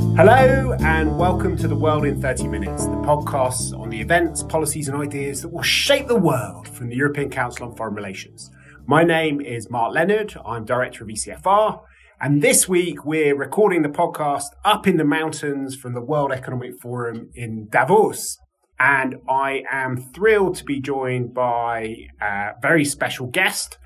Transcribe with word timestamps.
Hello, 0.00 0.72
and 0.80 1.18
welcome 1.18 1.56
to 1.58 1.68
The 1.68 1.76
World 1.76 2.04
in 2.04 2.20
30 2.20 2.48
Minutes, 2.48 2.86
the 2.86 2.92
podcast 2.92 3.78
on 3.78 3.90
the 3.90 4.00
events, 4.00 4.42
policies, 4.42 4.88
and 4.88 4.96
ideas 4.96 5.42
that 5.42 5.48
will 5.48 5.62
shape 5.62 6.08
the 6.08 6.16
world 6.16 6.66
from 6.68 6.88
the 6.88 6.96
European 6.96 7.30
Council 7.30 7.68
on 7.68 7.76
Foreign 7.76 7.94
Relations. 7.94 8.50
My 8.86 9.04
name 9.04 9.40
is 9.40 9.70
Mark 9.70 9.94
Leonard. 9.94 10.34
I'm 10.44 10.64
director 10.64 11.04
of 11.04 11.10
ECFR. 11.10 11.80
And 12.20 12.42
this 12.42 12.68
week, 12.68 13.04
we're 13.04 13.36
recording 13.36 13.82
the 13.82 13.88
podcast 13.88 14.46
up 14.64 14.86
in 14.86 14.96
the 14.96 15.04
mountains 15.04 15.76
from 15.76 15.94
the 15.94 16.02
World 16.02 16.32
Economic 16.32 16.80
Forum 16.80 17.30
in 17.34 17.68
Davos. 17.70 18.38
And 18.78 19.16
I 19.28 19.64
am 19.70 19.98
thrilled 19.98 20.56
to 20.56 20.64
be 20.64 20.80
joined 20.80 21.34
by 21.34 21.94
a 22.20 22.52
very 22.62 22.86
special 22.86 23.26
guest, 23.26 23.76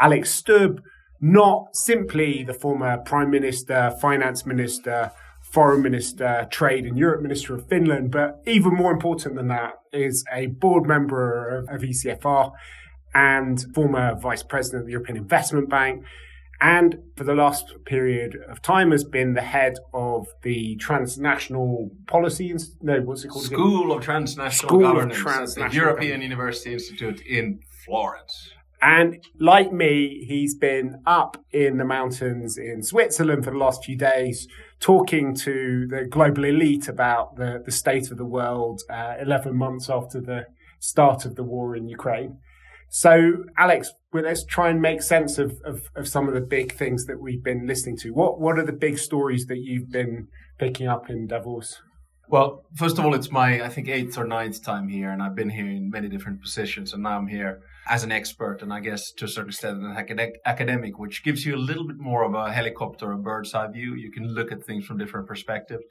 Alex 0.00 0.30
Stubb, 0.34 0.80
not 1.20 1.74
simply 1.74 2.42
the 2.42 2.54
former 2.54 2.98
Prime 2.98 3.30
Minister, 3.30 3.92
Finance 4.00 4.46
Minister, 4.46 5.10
Foreign 5.50 5.82
Minister, 5.82 6.46
Trade 6.50 6.84
and 6.84 6.98
Europe 6.98 7.22
Minister 7.22 7.54
of 7.54 7.66
Finland, 7.68 8.10
but 8.10 8.42
even 8.46 8.74
more 8.74 8.92
important 8.92 9.34
than 9.34 9.48
that 9.48 9.74
is 9.92 10.24
a 10.32 10.46
board 10.46 10.86
member 10.86 11.58
of, 11.58 11.68
of 11.68 11.80
ECFR 11.80 12.52
and 13.14 13.64
former 13.74 14.14
Vice 14.14 14.42
President 14.42 14.82
of 14.82 14.86
the 14.86 14.92
European 14.92 15.16
Investment 15.16 15.70
Bank. 15.70 16.04
And 16.60 16.98
for 17.16 17.24
the 17.24 17.34
last 17.34 17.72
period 17.86 18.36
of 18.50 18.60
time, 18.60 18.90
has 18.90 19.04
been 19.04 19.34
the 19.34 19.42
head 19.42 19.76
of 19.94 20.26
the 20.42 20.76
transnational 20.76 21.90
policy. 22.06 22.52
No, 22.82 23.00
what's 23.00 23.24
it 23.24 23.28
called? 23.28 23.44
School 23.44 23.84
again? 23.86 23.98
of 23.98 24.04
Transnational 24.04 24.68
School 24.68 24.80
Governance 24.80 25.16
of 25.16 25.22
Transnational 25.22 25.70
the 25.70 25.76
European 25.76 26.20
University 26.20 26.72
Institute 26.72 27.20
in 27.20 27.60
Florence. 27.84 28.50
And 28.80 29.24
like 29.38 29.72
me, 29.72 30.24
he's 30.26 30.56
been 30.56 31.00
up 31.06 31.36
in 31.52 31.78
the 31.78 31.84
mountains 31.84 32.58
in 32.58 32.82
Switzerland 32.82 33.44
for 33.44 33.50
the 33.50 33.58
last 33.58 33.84
few 33.84 33.96
days, 33.96 34.46
talking 34.80 35.34
to 35.34 35.86
the 35.88 36.06
global 36.08 36.44
elite 36.44 36.88
about 36.88 37.36
the, 37.36 37.62
the 37.64 37.72
state 37.72 38.10
of 38.10 38.16
the 38.16 38.24
world 38.24 38.80
uh, 38.90 39.14
11 39.20 39.56
months 39.56 39.90
after 39.90 40.20
the 40.20 40.46
start 40.78 41.24
of 41.24 41.34
the 41.34 41.42
war 41.42 41.74
in 41.74 41.88
Ukraine. 41.88 42.38
So, 42.90 43.44
Alex, 43.58 43.90
well, 44.12 44.24
let's 44.24 44.44
try 44.44 44.70
and 44.70 44.80
make 44.80 45.02
sense 45.02 45.36
of, 45.36 45.60
of, 45.64 45.82
of 45.94 46.08
some 46.08 46.26
of 46.26 46.34
the 46.34 46.40
big 46.40 46.72
things 46.72 47.04
that 47.04 47.20
we've 47.20 47.42
been 47.42 47.66
listening 47.66 47.98
to. 47.98 48.10
What, 48.10 48.40
what 48.40 48.58
are 48.58 48.64
the 48.64 48.72
big 48.72 48.98
stories 48.98 49.46
that 49.46 49.58
you've 49.58 49.90
been 49.90 50.28
picking 50.58 50.86
up 50.86 51.10
in 51.10 51.26
Davos? 51.26 51.82
Well, 52.30 52.64
first 52.76 52.98
of 52.98 53.04
all, 53.04 53.14
it's 53.14 53.30
my, 53.30 53.62
I 53.62 53.68
think, 53.68 53.88
eighth 53.88 54.16
or 54.16 54.24
ninth 54.24 54.62
time 54.62 54.88
here, 54.88 55.10
and 55.10 55.22
I've 55.22 55.34
been 55.34 55.50
here 55.50 55.66
in 55.66 55.90
many 55.90 56.08
different 56.08 56.40
positions, 56.40 56.92
and 56.92 57.02
now 57.02 57.18
I'm 57.18 57.26
here 57.26 57.60
as 57.88 58.04
an 58.04 58.12
expert, 58.12 58.60
and 58.62 58.72
I 58.72 58.80
guess 58.80 59.12
to 59.12 59.24
a 59.24 59.28
certain 59.28 59.50
extent 59.50 59.82
an 59.82 60.20
academic, 60.44 60.98
which 60.98 61.24
gives 61.24 61.46
you 61.46 61.56
a 61.56 61.66
little 61.70 61.86
bit 61.86 61.98
more 61.98 62.22
of 62.22 62.34
a 62.34 62.52
helicopter, 62.52 63.12
a 63.12 63.16
bird's 63.16 63.54
eye 63.54 63.66
view. 63.68 63.94
You 63.94 64.10
can 64.10 64.28
look 64.28 64.52
at 64.52 64.62
things 64.62 64.84
from 64.84 64.98
different 64.98 65.26
perspectives. 65.26 65.84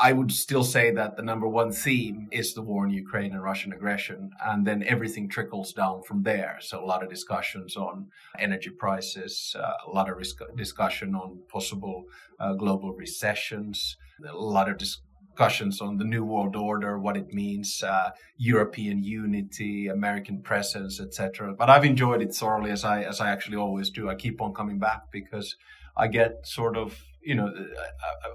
I 0.00 0.12
would 0.12 0.32
still 0.32 0.64
say 0.64 0.90
that 0.92 1.16
the 1.16 1.22
number 1.22 1.46
one 1.46 1.70
theme 1.70 2.28
is 2.32 2.54
the 2.54 2.62
war 2.62 2.86
in 2.86 2.90
Ukraine 2.90 3.32
and 3.32 3.42
Russian 3.42 3.72
aggression, 3.72 4.30
and 4.42 4.66
then 4.66 4.82
everything 4.82 5.28
trickles 5.28 5.72
down 5.72 6.02
from 6.02 6.22
there. 6.22 6.56
So 6.60 6.82
a 6.82 6.86
lot 6.86 7.02
of 7.02 7.10
discussions 7.10 7.76
on 7.76 8.08
energy 8.38 8.70
prices, 8.70 9.54
uh, 9.58 9.74
a 9.86 9.90
lot 9.90 10.08
of 10.08 10.16
discussion 10.56 11.14
on 11.14 11.40
possible 11.48 12.04
uh, 12.40 12.54
global 12.54 12.92
recessions, 12.94 13.96
a 14.26 14.34
lot 14.34 14.68
of 14.68 14.78
dis- 14.78 15.02
discussions 15.38 15.80
on 15.80 15.98
the 15.98 16.04
New 16.04 16.24
World 16.24 16.56
Order, 16.56 16.98
what 16.98 17.16
it 17.16 17.32
means, 17.32 17.84
uh, 17.84 18.10
European 18.38 19.04
unity, 19.04 19.86
American 19.86 20.42
presence, 20.42 21.00
etc. 21.00 21.54
But 21.54 21.70
I've 21.70 21.84
enjoyed 21.84 22.22
it 22.22 22.34
thoroughly, 22.34 22.72
as 22.72 22.84
I 22.84 23.02
as 23.02 23.20
I 23.20 23.30
actually 23.30 23.56
always 23.56 23.90
do. 23.90 24.08
I 24.08 24.16
keep 24.16 24.40
on 24.40 24.52
coming 24.52 24.80
back 24.80 25.12
because 25.12 25.54
I 25.96 26.08
get 26.08 26.44
sort 26.44 26.76
of 26.76 27.00
you 27.28 27.34
know, 27.34 27.52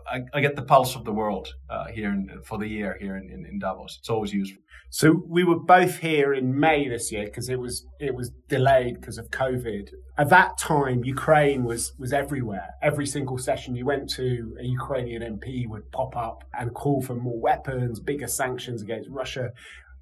I, 0.08 0.18
I, 0.18 0.22
I, 0.36 0.40
get 0.40 0.56
the 0.56 0.62
pulse 0.62 0.96
of 0.96 1.04
the 1.04 1.12
world 1.12 1.48
uh, 1.68 1.88
here 1.88 2.12
in, 2.12 2.30
for 2.46 2.60
the 2.60 2.68
year 2.68 2.96
here 3.02 3.18
in, 3.18 3.28
in, 3.32 3.44
in, 3.44 3.58
Davos. 3.58 3.98
It's 4.00 4.10
always 4.10 4.32
useful. 4.32 4.62
So 4.92 5.24
we 5.28 5.44
were 5.44 5.58
both 5.58 5.98
here 5.98 6.32
in 6.32 6.60
May 6.60 6.88
this 6.88 7.12
year 7.12 7.26
because 7.26 7.50
it 7.50 7.60
was 7.60 7.88
it 8.00 8.14
was 8.14 8.30
delayed 8.50 9.02
because 9.02 9.18
of 9.18 9.32
COVID. 9.32 9.90
At 10.20 10.30
that 10.30 10.60
time, 10.60 11.04
Ukraine 11.04 11.64
was 11.64 11.94
was 11.98 12.14
everywhere. 12.14 12.68
Every 12.84 13.08
single 13.08 13.40
session 13.40 13.76
you 13.76 13.88
went 13.88 14.12
to, 14.12 14.56
a 14.62 14.64
Ukrainian 14.64 15.24
MP 15.24 15.68
would 15.68 15.92
pop 15.92 16.16
up 16.16 16.44
and 16.54 16.72
call 16.76 17.02
for 17.02 17.16
more 17.16 17.40
weapons, 17.40 18.00
bigger 18.00 18.28
sanctions 18.28 18.84
against 18.84 19.10
Russia. 19.10 19.50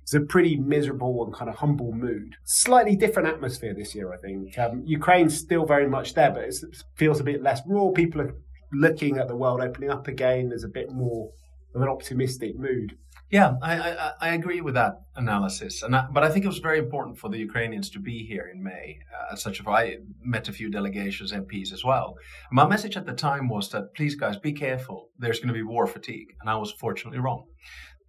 It's 0.02 0.14
a 0.14 0.20
pretty 0.20 0.58
miserable 0.58 1.24
and 1.24 1.34
kind 1.34 1.50
of 1.50 1.56
humble 1.56 1.94
mood. 1.94 2.36
Slightly 2.44 2.98
different 2.98 3.30
atmosphere 3.30 3.74
this 3.74 3.96
year, 3.96 4.12
I 4.12 4.18
think. 4.18 4.60
Um, 4.60 4.84
Ukraine's 4.86 5.38
still 5.38 5.66
very 5.66 5.88
much 5.88 6.14
there, 6.16 6.32
but 6.32 6.44
it 6.44 6.56
feels 6.98 7.22
a 7.22 7.24
bit 7.24 7.42
less 7.42 7.62
raw. 7.66 7.92
People 7.92 8.20
are 8.24 8.36
looking 8.74 9.18
at 9.18 9.28
the 9.28 9.36
world 9.36 9.62
opening 9.62 9.90
up 9.90 10.08
again, 10.08 10.50
there's 10.50 10.64
a 10.64 10.70
bit 10.70 10.92
more 10.92 11.32
of 11.76 11.82
an 11.82 11.88
optimistic 11.88 12.58
mood. 12.58 12.98
Yeah, 13.30 13.54
I, 13.62 13.80
I, 13.80 14.12
I 14.20 14.30
agree 14.34 14.60
with 14.60 14.74
that 14.74 14.96
analysis, 15.16 15.84
and 15.84 15.96
I, 15.96 16.06
but 16.12 16.22
I 16.22 16.30
think 16.30 16.44
it 16.44 16.50
was 16.50 16.60
very 16.60 16.80
important 16.80 17.18
for 17.18 17.30
the 17.30 17.38
Ukrainians 17.38 17.90
to 17.92 18.00
be 18.00 18.26
here 18.26 18.52
in 18.54 18.62
May. 18.62 19.00
Uh, 19.10 19.34
as 19.34 19.42
such, 19.42 19.66
I 19.66 20.00
met 20.22 20.50
a 20.50 20.54
few 20.54 20.70
delegations, 20.70 21.32
MPs 21.32 21.72
as 21.72 21.86
well. 21.86 22.16
My 22.52 22.68
message 22.68 22.98
at 22.98 23.06
the 23.06 23.14
time 23.14 23.48
was 23.48 23.70
that 23.70 23.96
please, 23.96 24.16
guys, 24.16 24.36
be 24.36 24.52
careful. 24.52 25.12
There's 25.18 25.40
going 25.40 25.48
to 25.48 25.54
be 25.54 25.64
war 25.64 25.88
fatigue, 25.88 26.36
and 26.42 26.50
I 26.50 26.58
was 26.58 26.74
fortunately 26.74 27.20
wrong, 27.20 27.46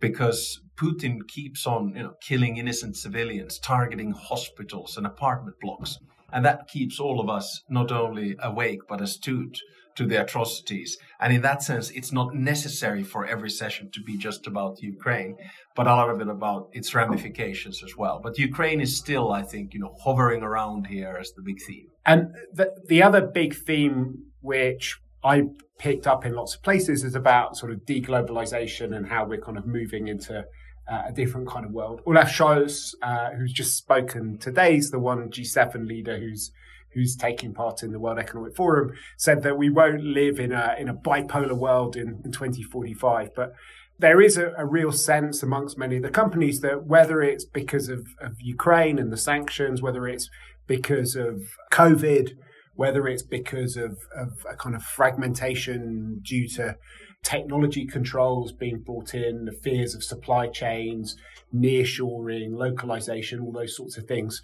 because 0.01 0.61
Putin 0.77 1.21
keeps 1.29 1.69
on, 1.69 1.95
you 1.95 2.03
know, 2.03 2.15
killing 2.21 2.57
innocent 2.57 2.97
civilians, 2.97 3.61
targeting 3.61 4.11
hospitals 4.11 4.97
and 4.97 5.07
apartment 5.07 5.55
blocks, 5.61 5.99
and 6.33 6.45
that 6.45 6.67
keeps 6.67 6.99
all 6.99 7.21
of 7.21 7.29
us 7.29 7.63
not 7.69 7.93
only 7.93 8.35
awake 8.43 8.81
but 8.89 9.01
astute 9.01 9.61
to 9.97 10.07
the 10.07 10.21
atrocities. 10.21 10.99
And 11.21 11.33
in 11.33 11.43
that 11.43 11.63
sense, 11.63 11.91
it's 11.91 12.13
not 12.13 12.35
necessary 12.35 13.03
for 13.03 13.27
every 13.27 13.51
session 13.51 13.91
to 13.93 14.03
be 14.03 14.17
just 14.17 14.47
about 14.47 14.83
Ukraine, 14.83 15.37
but 15.77 15.87
a 15.87 15.91
lot 15.91 16.11
of 16.11 16.21
it 16.21 16.29
about 16.29 16.69
its 16.73 16.95
ramifications 16.95 17.83
as 17.83 17.97
well. 17.97 18.21
But 18.23 18.39
Ukraine 18.39 18.81
is 18.81 18.97
still, 18.97 19.33
I 19.33 19.43
think, 19.43 19.75
you 19.75 19.81
know, 19.81 19.95
hovering 20.03 20.43
around 20.43 20.87
here 20.87 21.17
as 21.21 21.33
the 21.33 21.43
big 21.43 21.61
theme. 21.67 21.89
And 22.05 22.35
the, 22.53 22.75
the 22.87 23.03
other 23.03 23.21
big 23.21 23.55
theme, 23.55 24.25
which 24.41 24.99
I 25.25 25.45
picked 25.79 26.07
up 26.07 26.25
in 26.27 26.35
lots 26.35 26.55
of 26.57 26.63
places, 26.63 27.05
is 27.05 27.15
about 27.15 27.57
sort 27.57 27.73
of 27.73 27.81
deglobalization 27.81 28.95
and 28.97 29.07
how 29.07 29.25
we're 29.25 29.41
kind 29.41 29.59
of 29.59 29.67
moving 29.67 30.09
into 30.09 30.45
uh, 30.91 31.03
a 31.07 31.13
different 31.13 31.49
kind 31.49 31.65
of 31.65 31.73
world. 31.73 32.01
Olaf 32.07 32.31
Scholz, 32.31 32.95
uh, 33.03 33.31
who's 33.31 33.53
just 33.53 33.77
spoken 33.77 34.39
today, 34.39 34.77
is 34.77 34.91
the 34.91 34.99
one 34.99 35.31
G7 35.31 35.87
leader 35.87 36.19
who's 36.19 36.51
who's 36.95 37.17
taking 37.17 37.55
part 37.55 37.83
in 37.83 37.93
the 37.93 37.99
World 37.99 38.19
Economic 38.19 38.55
Forum, 38.55 38.93
said 39.17 39.43
that 39.43 39.59
we 39.59 39.71
won't 39.71 40.03
live 40.03 40.39
in 40.39 40.53
a 40.53 40.75
in 40.79 40.89
a 40.89 40.95
bipolar 40.95 41.57
world 41.57 41.97
in, 41.97 42.21
in 42.25 42.33
2045. 42.33 43.35
But 43.35 43.55
there 43.99 44.21
is 44.21 44.37
a, 44.37 44.53
a, 44.59 44.67
real 44.67 44.91
sense 44.91 45.43
amongst 45.43 45.79
many 45.79 45.97
of 45.97 46.03
the 46.03 46.11
companies 46.11 46.61
that 46.61 46.85
whether 46.85 47.23
it's 47.23 47.45
because 47.45 47.89
of, 47.89 48.09
of 48.21 48.41
Ukraine 48.41 48.99
and 48.99 49.13
the 49.13 49.17
sanctions, 49.17 49.81
whether 49.81 50.09
it's 50.09 50.29
because 50.67 51.15
of 51.15 51.43
COVID, 51.71 52.33
whether 52.75 53.07
it's 53.07 53.23
because 53.23 53.77
of, 53.77 53.99
of 54.17 54.45
a 54.51 54.57
kind 54.57 54.75
of 54.75 54.83
fragmentation 54.83 56.21
due 56.23 56.49
to 56.49 56.77
technology 57.23 57.87
controls 57.87 58.53
being 58.53 58.81
brought 58.81 59.15
in, 59.15 59.45
the 59.45 59.53
fears 59.53 59.95
of 59.95 60.03
supply 60.03 60.49
chains, 60.49 61.17
nearshoring, 61.55 62.55
localization, 62.55 63.41
all 63.41 63.53
those 63.53 63.77
sorts 63.77 63.97
of 63.97 64.05
things, 64.07 64.43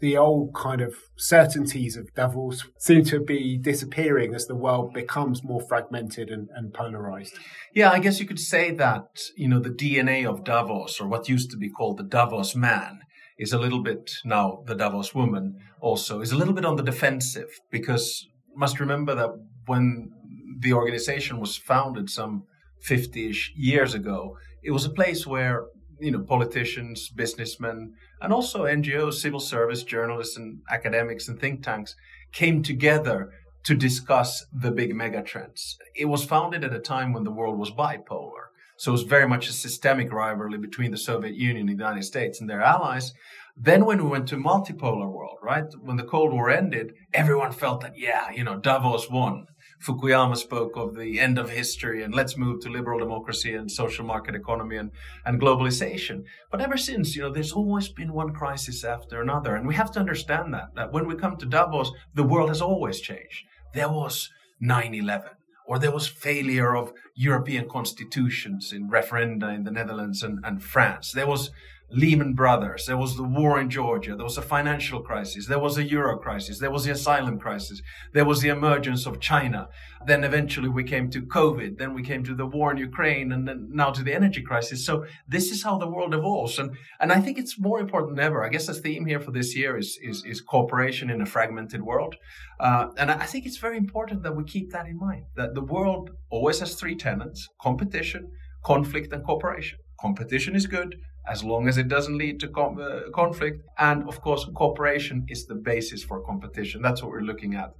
the 0.00 0.16
old 0.16 0.54
kind 0.54 0.80
of 0.80 0.94
certainties 1.16 1.96
of 1.96 2.12
Davos 2.14 2.66
seem 2.78 3.04
to 3.04 3.20
be 3.20 3.58
disappearing 3.58 4.34
as 4.34 4.46
the 4.46 4.54
world 4.54 4.92
becomes 4.94 5.44
more 5.44 5.60
fragmented 5.60 6.30
and, 6.30 6.48
and, 6.54 6.72
polarized. 6.72 7.34
Yeah, 7.74 7.90
I 7.90 7.98
guess 7.98 8.18
you 8.18 8.26
could 8.26 8.40
say 8.40 8.70
that, 8.72 9.20
you 9.36 9.48
know, 9.48 9.60
the 9.60 9.70
DNA 9.70 10.26
of 10.26 10.44
Davos, 10.44 11.00
or 11.00 11.08
what 11.08 11.28
used 11.28 11.50
to 11.50 11.56
be 11.56 11.68
called 11.68 11.98
the 11.98 12.04
Davos 12.04 12.56
man, 12.56 13.00
is 13.38 13.52
a 13.52 13.58
little 13.58 13.82
bit 13.82 14.10
now 14.24 14.62
the 14.66 14.74
Davos 14.74 15.14
woman 15.14 15.56
also 15.80 16.20
is 16.20 16.30
a 16.30 16.36
little 16.36 16.52
bit 16.52 16.66
on 16.66 16.76
the 16.76 16.82
defensive 16.82 17.48
because 17.70 18.26
must 18.54 18.78
remember 18.78 19.14
that 19.14 19.30
when 19.66 20.10
the 20.58 20.74
organization 20.74 21.40
was 21.40 21.56
founded 21.56 22.10
some 22.10 22.44
50ish 22.86 23.48
years 23.56 23.94
ago, 23.94 24.36
it 24.62 24.70
was 24.70 24.84
a 24.84 24.90
place 24.90 25.26
where 25.26 25.64
you 26.00 26.10
know 26.10 26.20
politicians, 26.20 27.08
businessmen, 27.08 27.94
and 28.20 28.32
also 28.32 28.64
NGOs, 28.64 29.14
civil 29.14 29.40
service, 29.40 29.82
journalists, 29.82 30.36
and 30.36 30.60
academics 30.70 31.28
and 31.28 31.38
think 31.38 31.62
tanks 31.62 31.94
came 32.32 32.62
together 32.62 33.30
to 33.64 33.74
discuss 33.74 34.46
the 34.52 34.70
big 34.70 34.94
megatrends. 34.94 35.74
It 35.94 36.06
was 36.06 36.24
founded 36.24 36.64
at 36.64 36.72
a 36.72 36.78
time 36.78 37.12
when 37.12 37.24
the 37.24 37.30
world 37.30 37.58
was 37.58 37.70
bipolar. 37.70 38.48
So 38.78 38.92
it 38.92 38.92
was 38.92 39.02
very 39.02 39.28
much 39.28 39.48
a 39.48 39.52
systemic 39.52 40.10
rivalry 40.10 40.56
between 40.56 40.90
the 40.90 40.96
Soviet 40.96 41.34
Union 41.34 41.68
and 41.68 41.78
the 41.78 41.84
United 41.84 42.04
States 42.04 42.40
and 42.40 42.48
their 42.48 42.62
allies. 42.62 43.12
Then 43.54 43.84
when 43.84 44.02
we 44.02 44.08
went 44.08 44.26
to 44.28 44.36
multipolar 44.36 45.12
world, 45.12 45.36
right? 45.42 45.66
When 45.82 45.98
the 45.98 46.04
Cold 46.04 46.32
War 46.32 46.48
ended, 46.48 46.94
everyone 47.12 47.52
felt 47.52 47.82
that, 47.82 47.98
yeah, 47.98 48.30
you 48.30 48.42
know, 48.42 48.56
Davos 48.56 49.10
won. 49.10 49.46
Fukuyama 49.82 50.36
spoke 50.36 50.76
of 50.76 50.94
the 50.94 51.18
end 51.18 51.38
of 51.38 51.48
history 51.48 52.02
and 52.02 52.14
let's 52.14 52.36
move 52.36 52.60
to 52.60 52.68
liberal 52.68 52.98
democracy 52.98 53.54
and 53.54 53.70
social 53.70 54.04
market 54.04 54.34
economy 54.34 54.76
and, 54.76 54.90
and 55.24 55.40
globalization. 55.40 56.24
But 56.50 56.60
ever 56.60 56.76
since, 56.76 57.16
you 57.16 57.22
know, 57.22 57.32
there's 57.32 57.52
always 57.52 57.88
been 57.88 58.12
one 58.12 58.34
crisis 58.34 58.84
after 58.84 59.20
another. 59.20 59.56
And 59.56 59.66
we 59.66 59.74
have 59.74 59.90
to 59.92 60.00
understand 60.00 60.52
that, 60.52 60.74
that 60.76 60.92
when 60.92 61.06
we 61.06 61.14
come 61.14 61.36
to 61.38 61.46
Davos, 61.46 61.92
the 62.14 62.24
world 62.24 62.50
has 62.50 62.60
always 62.60 63.00
changed. 63.00 63.44
There 63.72 63.88
was 63.88 64.28
9 64.60 64.94
11 64.94 65.30
or 65.66 65.78
there 65.78 65.92
was 65.92 66.08
failure 66.08 66.76
of 66.76 66.92
European 67.14 67.68
constitutions 67.68 68.72
in 68.72 68.90
referenda 68.90 69.54
in 69.54 69.62
the 69.62 69.70
Netherlands 69.70 70.20
and, 70.22 70.40
and 70.44 70.62
France. 70.62 71.12
There 71.12 71.28
was 71.28 71.52
Lehman 71.92 72.34
Brothers, 72.34 72.86
there 72.86 72.96
was 72.96 73.16
the 73.16 73.24
war 73.24 73.60
in 73.60 73.68
Georgia, 73.68 74.14
there 74.14 74.24
was 74.24 74.38
a 74.38 74.42
financial 74.42 75.00
crisis, 75.00 75.46
there 75.46 75.58
was 75.58 75.76
a 75.76 75.82
euro 75.82 76.16
crisis, 76.18 76.58
there 76.58 76.70
was 76.70 76.84
the 76.84 76.92
asylum 76.92 77.38
crisis, 77.38 77.82
there 78.12 78.24
was 78.24 78.40
the 78.40 78.48
emergence 78.48 79.06
of 79.06 79.20
China. 79.20 79.68
Then 80.06 80.22
eventually 80.22 80.68
we 80.68 80.84
came 80.84 81.10
to 81.10 81.20
COVID, 81.20 81.78
then 81.78 81.92
we 81.92 82.02
came 82.02 82.22
to 82.24 82.34
the 82.34 82.46
war 82.46 82.70
in 82.70 82.76
Ukraine, 82.76 83.32
and 83.32 83.46
then 83.46 83.68
now 83.72 83.90
to 83.90 84.04
the 84.04 84.14
energy 84.14 84.40
crisis. 84.40 84.86
So 84.86 85.04
this 85.26 85.50
is 85.50 85.64
how 85.64 85.78
the 85.78 85.88
world 85.88 86.14
evolves. 86.14 86.58
And, 86.58 86.76
and 87.00 87.12
I 87.12 87.20
think 87.20 87.38
it's 87.38 87.58
more 87.58 87.80
important 87.80 88.16
than 88.16 88.24
ever. 88.24 88.44
I 88.44 88.50
guess 88.50 88.66
the 88.66 88.74
theme 88.74 89.04
here 89.06 89.20
for 89.20 89.32
this 89.32 89.56
year 89.56 89.76
is, 89.76 89.98
is, 90.00 90.24
is 90.24 90.40
cooperation 90.40 91.10
in 91.10 91.20
a 91.20 91.26
fragmented 91.26 91.82
world. 91.82 92.14
Uh, 92.60 92.88
and 92.98 93.10
I 93.10 93.26
think 93.26 93.46
it's 93.46 93.58
very 93.58 93.76
important 93.76 94.22
that 94.22 94.36
we 94.36 94.44
keep 94.44 94.70
that 94.70 94.86
in 94.86 94.96
mind, 94.96 95.24
that 95.36 95.54
the 95.54 95.64
world 95.64 96.10
always 96.30 96.60
has 96.60 96.74
three 96.74 96.94
tenets, 96.94 97.48
competition, 97.60 98.30
conflict, 98.64 99.12
and 99.12 99.24
cooperation. 99.24 99.78
Competition 100.00 100.54
is 100.54 100.66
good 100.66 100.96
as 101.28 101.44
long 101.44 101.68
as 101.68 101.78
it 101.78 101.88
doesn't 101.88 102.18
lead 102.18 102.40
to 102.40 102.48
com- 102.48 102.80
uh, 102.80 103.10
conflict. 103.14 103.62
And 103.78 104.08
of 104.08 104.20
course, 104.20 104.46
cooperation 104.54 105.26
is 105.28 105.46
the 105.46 105.54
basis 105.54 106.02
for 106.02 106.24
competition. 106.24 106.82
That's 106.82 107.02
what 107.02 107.10
we're 107.12 107.20
looking 107.20 107.54
at. 107.54 107.72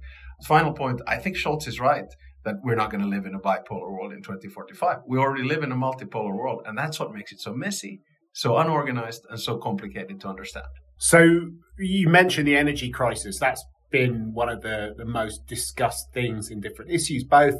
Final 0.45 0.73
point 0.73 1.01
I 1.07 1.17
think 1.17 1.37
Scholz 1.37 1.67
is 1.67 1.79
right 1.79 2.07
that 2.43 2.55
we're 2.63 2.75
not 2.75 2.89
going 2.89 3.01
to 3.01 3.07
live 3.07 3.25
in 3.25 3.35
a 3.35 3.39
bipolar 3.39 3.91
world 3.91 4.11
in 4.11 4.23
2045. 4.23 4.99
We 5.07 5.19
already 5.19 5.43
live 5.43 5.63
in 5.63 5.71
a 5.71 5.75
multipolar 5.75 6.35
world, 6.35 6.63
and 6.65 6.77
that's 6.77 6.99
what 6.99 7.13
makes 7.13 7.31
it 7.31 7.39
so 7.39 7.53
messy, 7.53 8.01
so 8.33 8.57
unorganized, 8.57 9.25
and 9.29 9.39
so 9.39 9.57
complicated 9.57 10.19
to 10.21 10.27
understand. 10.27 10.65
So, 10.97 11.51
you 11.77 12.09
mentioned 12.09 12.47
the 12.47 12.57
energy 12.57 12.89
crisis. 12.89 13.39
That's 13.39 13.63
been 13.91 14.33
one 14.33 14.49
of 14.49 14.61
the, 14.61 14.93
the 14.97 15.05
most 15.05 15.45
discussed 15.45 16.11
things 16.13 16.49
in 16.49 16.61
different 16.61 16.91
issues, 16.91 17.23
both 17.23 17.55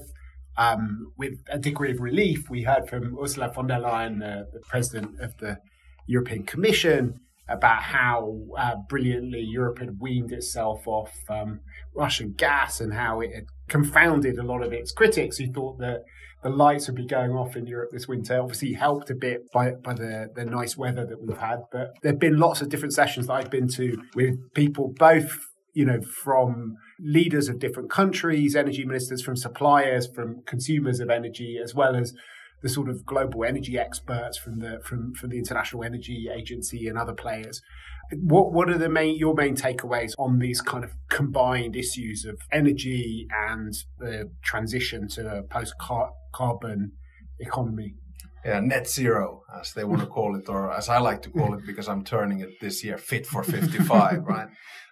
um, 0.57 1.11
with 1.17 1.33
a 1.49 1.59
degree 1.59 1.91
of 1.91 1.99
relief. 1.99 2.49
We 2.49 2.63
heard 2.63 2.89
from 2.89 3.17
Ursula 3.19 3.51
von 3.53 3.67
der 3.67 3.79
Leyen, 3.79 4.19
the, 4.19 4.47
the 4.51 4.59
president 4.59 5.19
of 5.19 5.37
the 5.37 5.57
European 6.11 6.43
Commission, 6.43 7.19
about 7.49 7.81
how 7.83 8.37
uh, 8.57 8.75
brilliantly 8.87 9.41
Europe 9.41 9.79
had 9.79 9.99
weaned 9.99 10.31
itself 10.31 10.87
off 10.87 11.11
um, 11.29 11.59
Russian 11.95 12.33
gas 12.33 12.79
and 12.79 12.93
how 12.93 13.19
it 13.19 13.31
had 13.33 13.45
confounded 13.67 14.37
a 14.37 14.43
lot 14.43 14.63
of 14.63 14.71
its 14.71 14.91
critics 14.91 15.37
who 15.37 15.51
thought 15.51 15.77
that 15.79 16.03
the 16.43 16.49
lights 16.49 16.87
would 16.87 16.95
be 16.95 17.05
going 17.05 17.31
off 17.31 17.55
in 17.55 17.67
Europe 17.67 17.89
this 17.91 18.07
winter. 18.07 18.39
Obviously, 18.39 18.73
helped 18.73 19.09
a 19.09 19.15
bit 19.15 19.41
by, 19.53 19.71
by 19.71 19.93
the, 19.93 20.27
the 20.35 20.45
nice 20.45 20.75
weather 20.75 21.05
that 21.05 21.21
we've 21.21 21.37
had. 21.37 21.59
But 21.71 21.89
there 22.01 22.13
have 22.13 22.19
been 22.19 22.39
lots 22.39 22.61
of 22.61 22.69
different 22.69 22.93
sessions 22.93 23.27
that 23.27 23.33
I've 23.33 23.51
been 23.51 23.67
to 23.69 24.01
with 24.15 24.35
people, 24.53 24.93
both 24.97 25.37
you 25.73 25.85
know, 25.85 26.01
from 26.01 26.75
leaders 26.99 27.47
of 27.47 27.59
different 27.59 27.89
countries, 27.89 28.55
energy 28.55 28.85
ministers, 28.85 29.21
from 29.21 29.35
suppliers, 29.35 30.07
from 30.13 30.43
consumers 30.45 30.99
of 30.99 31.09
energy, 31.09 31.59
as 31.63 31.73
well 31.73 31.95
as 31.95 32.13
the 32.61 32.69
sort 32.69 32.89
of 32.89 33.05
global 33.05 33.43
energy 33.43 33.77
experts 33.77 34.37
from 34.37 34.59
the 34.59 34.79
from 34.83 35.13
from 35.13 35.29
the 35.29 35.37
International 35.37 35.83
Energy 35.83 36.29
Agency 36.33 36.87
and 36.87 36.97
other 36.97 37.13
players. 37.13 37.61
What 38.13 38.51
what 38.51 38.69
are 38.69 38.77
the 38.77 38.89
main 38.89 39.17
your 39.17 39.33
main 39.33 39.55
takeaways 39.55 40.13
on 40.17 40.39
these 40.39 40.61
kind 40.61 40.83
of 40.83 40.93
combined 41.09 41.75
issues 41.75 42.25
of 42.25 42.39
energy 42.51 43.27
and 43.49 43.73
the 43.99 44.31
transition 44.43 45.07
to 45.09 45.39
a 45.39 45.43
post 45.43 45.73
carbon 46.33 46.93
economy? 47.39 47.95
Yeah, 48.43 48.59
net 48.59 48.89
zero, 48.89 49.43
as 49.59 49.73
they 49.73 49.83
want 49.83 50.01
to 50.01 50.07
call 50.07 50.35
it, 50.35 50.49
or 50.49 50.71
as 50.73 50.89
I 50.89 50.97
like 50.97 51.21
to 51.23 51.29
call 51.29 51.53
it, 51.53 51.63
because 51.63 51.87
I'm 51.87 52.03
turning 52.03 52.39
it 52.39 52.59
this 52.59 52.83
year, 52.83 52.97
fit 52.97 53.27
for 53.27 53.43
55, 53.43 54.23
right? 54.27 54.47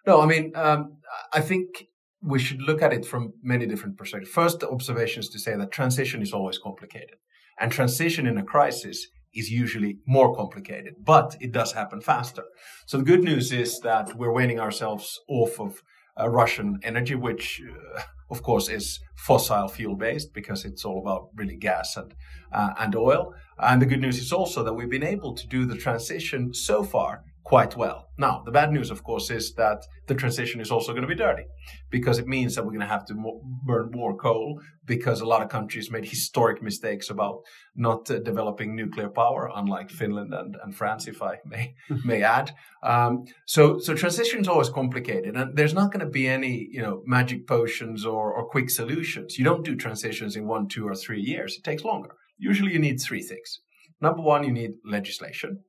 No, 0.06 0.22
I 0.22 0.28
mean, 0.28 0.52
um, 0.54 0.98
I 1.34 1.42
think 1.42 1.88
we 2.22 2.38
should 2.38 2.62
look 2.62 2.84
at 2.84 2.94
it 2.94 3.06
from 3.08 3.34
many 3.42 3.66
different 3.66 3.98
perspectives. 3.98 4.32
First, 4.32 4.60
the 4.60 4.70
observation 4.70 5.22
is 5.22 5.30
to 5.30 5.40
say 5.40 5.56
that 5.56 5.72
transition 5.72 6.22
is 6.22 6.32
always 6.32 6.60
complicated. 6.60 7.16
And 7.60 7.72
transition 7.72 8.26
in 8.28 8.38
a 8.38 8.44
crisis 8.44 9.08
is 9.34 9.52
usually 9.52 10.00
more 10.08 10.36
complicated, 10.36 10.96
but 11.04 11.36
it 11.40 11.52
does 11.52 11.74
happen 11.74 12.02
faster. 12.02 12.44
So 12.86 12.98
the 12.98 13.04
good 13.04 13.24
news 13.24 13.52
is 13.52 13.80
that 13.82 14.16
we're 14.16 14.34
weaning 14.34 14.60
ourselves 14.60 15.20
off 15.28 15.60
of 15.60 15.84
uh, 16.20 16.30
Russian 16.30 16.80
energy, 16.84 17.16
which 17.16 17.62
uh, 17.98 18.02
of 18.30 18.44
course 18.44 18.70
is 18.70 19.00
fossil 19.16 19.68
fuel 19.68 19.96
based 19.96 20.34
because 20.34 20.66
it's 20.66 20.84
all 20.84 21.00
about 21.00 21.30
really 21.36 21.56
gas 21.56 21.96
and 21.96 22.14
uh, 22.52 22.74
and 22.80 22.96
oil. 22.96 23.34
And 23.60 23.82
the 23.82 23.86
good 23.86 24.02
news 24.02 24.18
is 24.18 24.34
also 24.34 24.64
that 24.64 24.74
we've 24.74 24.90
been 24.90 25.04
able 25.04 25.34
to 25.36 25.48
do 25.48 25.66
the 25.66 25.78
transition 25.78 26.54
so 26.54 26.84
far 26.84 27.24
quite 27.44 27.76
well. 27.76 28.10
Now, 28.18 28.44
the 28.46 28.52
bad 28.52 28.72
news, 28.72 28.92
of 28.92 29.04
course, 29.04 29.30
is 29.30 29.54
that 29.54 29.84
the 30.08 30.16
transition 30.16 30.60
is 30.62 30.72
also 30.72 30.92
going 30.92 31.02
to 31.02 31.08
be 31.08 31.16
dirty 31.16 31.46
because 31.90 32.20
it 32.20 32.28
means 32.28 32.54
that 32.54 32.64
we're 32.64 32.72
going 32.72 32.82
to 32.82 32.86
have 32.86 33.06
to 33.06 33.16
mo- 33.16 33.42
burn 33.66 33.92
more 33.92 34.16
coal 34.18 34.62
because 34.86 35.22
a 35.22 35.26
lot 35.26 35.42
of 35.42 35.50
countries 35.50 35.90
made 35.90 36.06
historic 36.06 36.62
mistakes 36.62 37.10
about 37.10 37.42
not 37.76 38.10
uh, 38.12 38.20
developing 38.20 38.76
nuclear 38.76 39.10
power, 39.10 39.50
unlike 39.56 39.90
Finland 39.90 40.34
and, 40.34 40.58
and 40.64 40.76
France, 40.76 41.08
if 41.08 41.22
I 41.22 41.38
may 41.46 41.74
may 42.06 42.22
add. 42.22 42.52
Um, 42.84 43.26
so, 43.46 43.80
so 43.80 43.96
transition 43.96 44.42
is 44.42 44.48
always 44.48 44.70
complicated, 44.70 45.36
and 45.36 45.56
there's 45.56 45.74
not 45.74 45.92
going 45.92 46.06
to 46.06 46.12
be 46.12 46.28
any 46.28 46.68
you 46.72 46.82
know 46.82 47.02
magic 47.06 47.48
potions 47.48 48.06
or, 48.06 48.34
or 48.34 48.50
quick 48.50 48.70
solutions. 48.70 49.38
You 49.38 49.46
don't 49.46 49.66
do 49.66 49.76
transitions 49.76 50.36
in 50.36 50.46
one, 50.46 50.68
two, 50.68 50.88
or 50.88 50.96
three 50.96 51.22
years. 51.22 51.56
It 51.58 51.64
takes 51.64 51.84
longer. 51.84 52.12
Usually, 52.38 52.74
you 52.74 52.80
need 52.80 53.00
three 53.00 53.24
things. 53.24 53.60
Number 54.02 54.22
one, 54.22 54.44
you 54.44 54.52
need 54.52 54.72
legislation. 54.86 55.64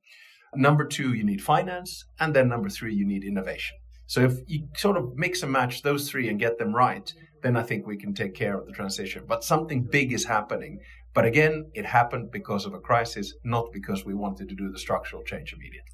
Number 0.55 0.85
two, 0.85 1.13
you 1.13 1.23
need 1.23 1.41
finance. 1.41 2.05
And 2.19 2.35
then 2.35 2.49
number 2.49 2.69
three, 2.69 2.93
you 2.93 3.05
need 3.05 3.23
innovation. 3.23 3.77
So 4.07 4.21
if 4.21 4.39
you 4.47 4.67
sort 4.75 4.97
of 4.97 5.15
mix 5.15 5.41
and 5.41 5.51
match 5.51 5.83
those 5.83 6.09
three 6.09 6.27
and 6.27 6.37
get 6.37 6.57
them 6.57 6.75
right, 6.75 7.13
then 7.43 7.55
I 7.55 7.63
think 7.63 7.87
we 7.87 7.97
can 7.97 8.13
take 8.13 8.35
care 8.35 8.57
of 8.57 8.65
the 8.65 8.73
transition. 8.73 9.23
But 9.27 9.43
something 9.43 9.83
big 9.83 10.11
is 10.11 10.25
happening. 10.25 10.79
But 11.13 11.25
again, 11.25 11.71
it 11.73 11.85
happened 11.85 12.31
because 12.31 12.65
of 12.65 12.73
a 12.73 12.79
crisis, 12.79 13.33
not 13.43 13.71
because 13.71 14.05
we 14.05 14.13
wanted 14.13 14.49
to 14.49 14.55
do 14.55 14.71
the 14.71 14.79
structural 14.79 15.23
change 15.23 15.53
immediately. 15.53 15.91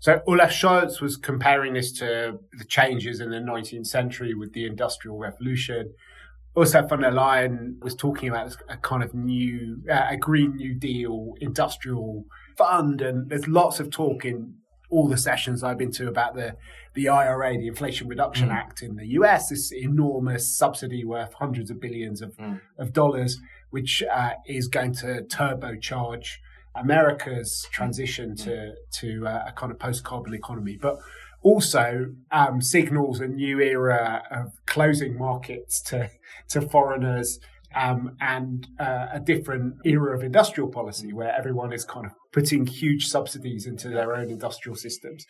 So 0.00 0.20
Olaf 0.26 0.50
Scholz 0.50 1.00
was 1.00 1.16
comparing 1.16 1.74
this 1.74 1.92
to 1.94 2.38
the 2.52 2.64
changes 2.64 3.20
in 3.20 3.30
the 3.30 3.38
19th 3.38 3.86
century 3.86 4.34
with 4.34 4.52
the 4.52 4.66
Industrial 4.66 5.16
Revolution. 5.16 5.92
Ursula 6.56 6.86
von 6.88 7.00
der 7.00 7.10
Leyen 7.10 7.82
was 7.82 7.94
talking 7.94 8.28
about 8.28 8.56
a 8.68 8.76
kind 8.76 9.02
of 9.02 9.14
new, 9.14 9.82
uh, 9.90 10.06
a 10.10 10.16
Green 10.16 10.56
New 10.56 10.74
Deal 10.74 11.34
industrial 11.40 12.24
fund, 12.56 13.00
and 13.00 13.28
there's 13.28 13.48
lots 13.48 13.80
of 13.80 13.90
talk 13.90 14.24
in 14.24 14.54
all 14.90 15.08
the 15.08 15.16
sessions 15.16 15.62
I've 15.62 15.78
been 15.78 15.92
to 15.92 16.08
about 16.08 16.34
the 16.34 16.56
the 16.94 17.08
IRA, 17.08 17.58
the 17.58 17.66
Inflation 17.66 18.08
Reduction 18.08 18.48
mm. 18.48 18.54
Act 18.54 18.82
in 18.82 18.96
the 18.96 19.06
US, 19.18 19.50
this 19.50 19.70
enormous 19.72 20.56
subsidy 20.56 21.04
worth 21.04 21.34
hundreds 21.34 21.70
of 21.70 21.78
billions 21.80 22.22
of, 22.22 22.34
mm. 22.38 22.60
of 22.78 22.92
dollars, 22.92 23.38
which 23.68 24.02
uh, 24.10 24.30
is 24.46 24.66
going 24.66 24.94
to 24.94 25.22
turbocharge 25.28 26.36
America's 26.74 27.66
transition 27.70 28.30
mm. 28.30 28.44
to 28.44 28.74
to 29.00 29.26
uh, 29.26 29.44
a 29.48 29.52
kind 29.52 29.72
of 29.72 29.78
post 29.78 30.04
carbon 30.04 30.34
economy, 30.34 30.78
but 30.80 30.96
also 31.42 32.14
um, 32.30 32.60
signals 32.60 33.20
a 33.20 33.28
new 33.28 33.60
era 33.60 34.22
of 34.30 34.52
closing 34.66 35.18
markets 35.18 35.80
to 35.82 36.10
to 36.48 36.60
foreigners 36.60 37.38
um, 37.76 38.16
and 38.20 38.66
uh, 38.80 39.06
a 39.12 39.20
different 39.20 39.74
era 39.84 40.16
of 40.16 40.24
industrial 40.24 40.68
policy 40.68 41.12
where 41.12 41.32
everyone 41.36 41.72
is 41.74 41.84
kind 41.84 42.06
of 42.06 42.12
putting 42.32 42.66
huge 42.66 43.06
subsidies 43.06 43.66
into 43.66 43.90
their 43.90 44.16
own 44.16 44.30
industrial 44.30 44.74
systems. 44.74 45.26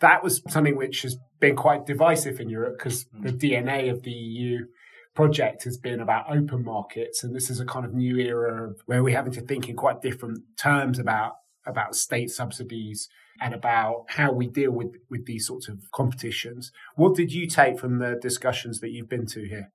That 0.00 0.22
was 0.22 0.42
something 0.48 0.76
which 0.76 1.02
has 1.02 1.16
been 1.40 1.56
quite 1.56 1.86
divisive 1.86 2.38
in 2.38 2.50
Europe 2.50 2.76
because 2.78 3.06
mm. 3.06 3.22
the 3.24 3.32
DNA 3.32 3.90
of 3.90 4.02
the 4.02 4.10
EU 4.10 4.66
project 5.14 5.64
has 5.64 5.78
been 5.78 6.00
about 6.00 6.26
open 6.30 6.64
markets, 6.64 7.24
and 7.24 7.34
this 7.34 7.50
is 7.50 7.60
a 7.60 7.66
kind 7.66 7.84
of 7.86 7.94
new 7.94 8.18
era 8.18 8.72
where 8.84 9.02
we're 9.02 9.16
having 9.16 9.32
to 9.32 9.40
think 9.40 9.68
in 9.68 9.74
quite 9.74 10.02
different 10.02 10.40
terms 10.58 10.98
about 10.98 11.32
about 11.66 11.94
state 11.94 12.30
subsidies 12.30 13.08
and 13.40 13.54
about 13.54 14.04
how 14.08 14.32
we 14.32 14.46
deal 14.46 14.70
with 14.70 14.94
with 15.10 15.24
these 15.26 15.46
sorts 15.46 15.68
of 15.68 15.78
competitions. 15.94 16.70
What 16.94 17.14
did 17.14 17.32
you 17.32 17.46
take 17.46 17.78
from 17.78 17.98
the 17.98 18.18
discussions 18.20 18.80
that 18.80 18.90
you've 18.90 19.08
been 19.08 19.26
to 19.26 19.46
here? 19.46 19.70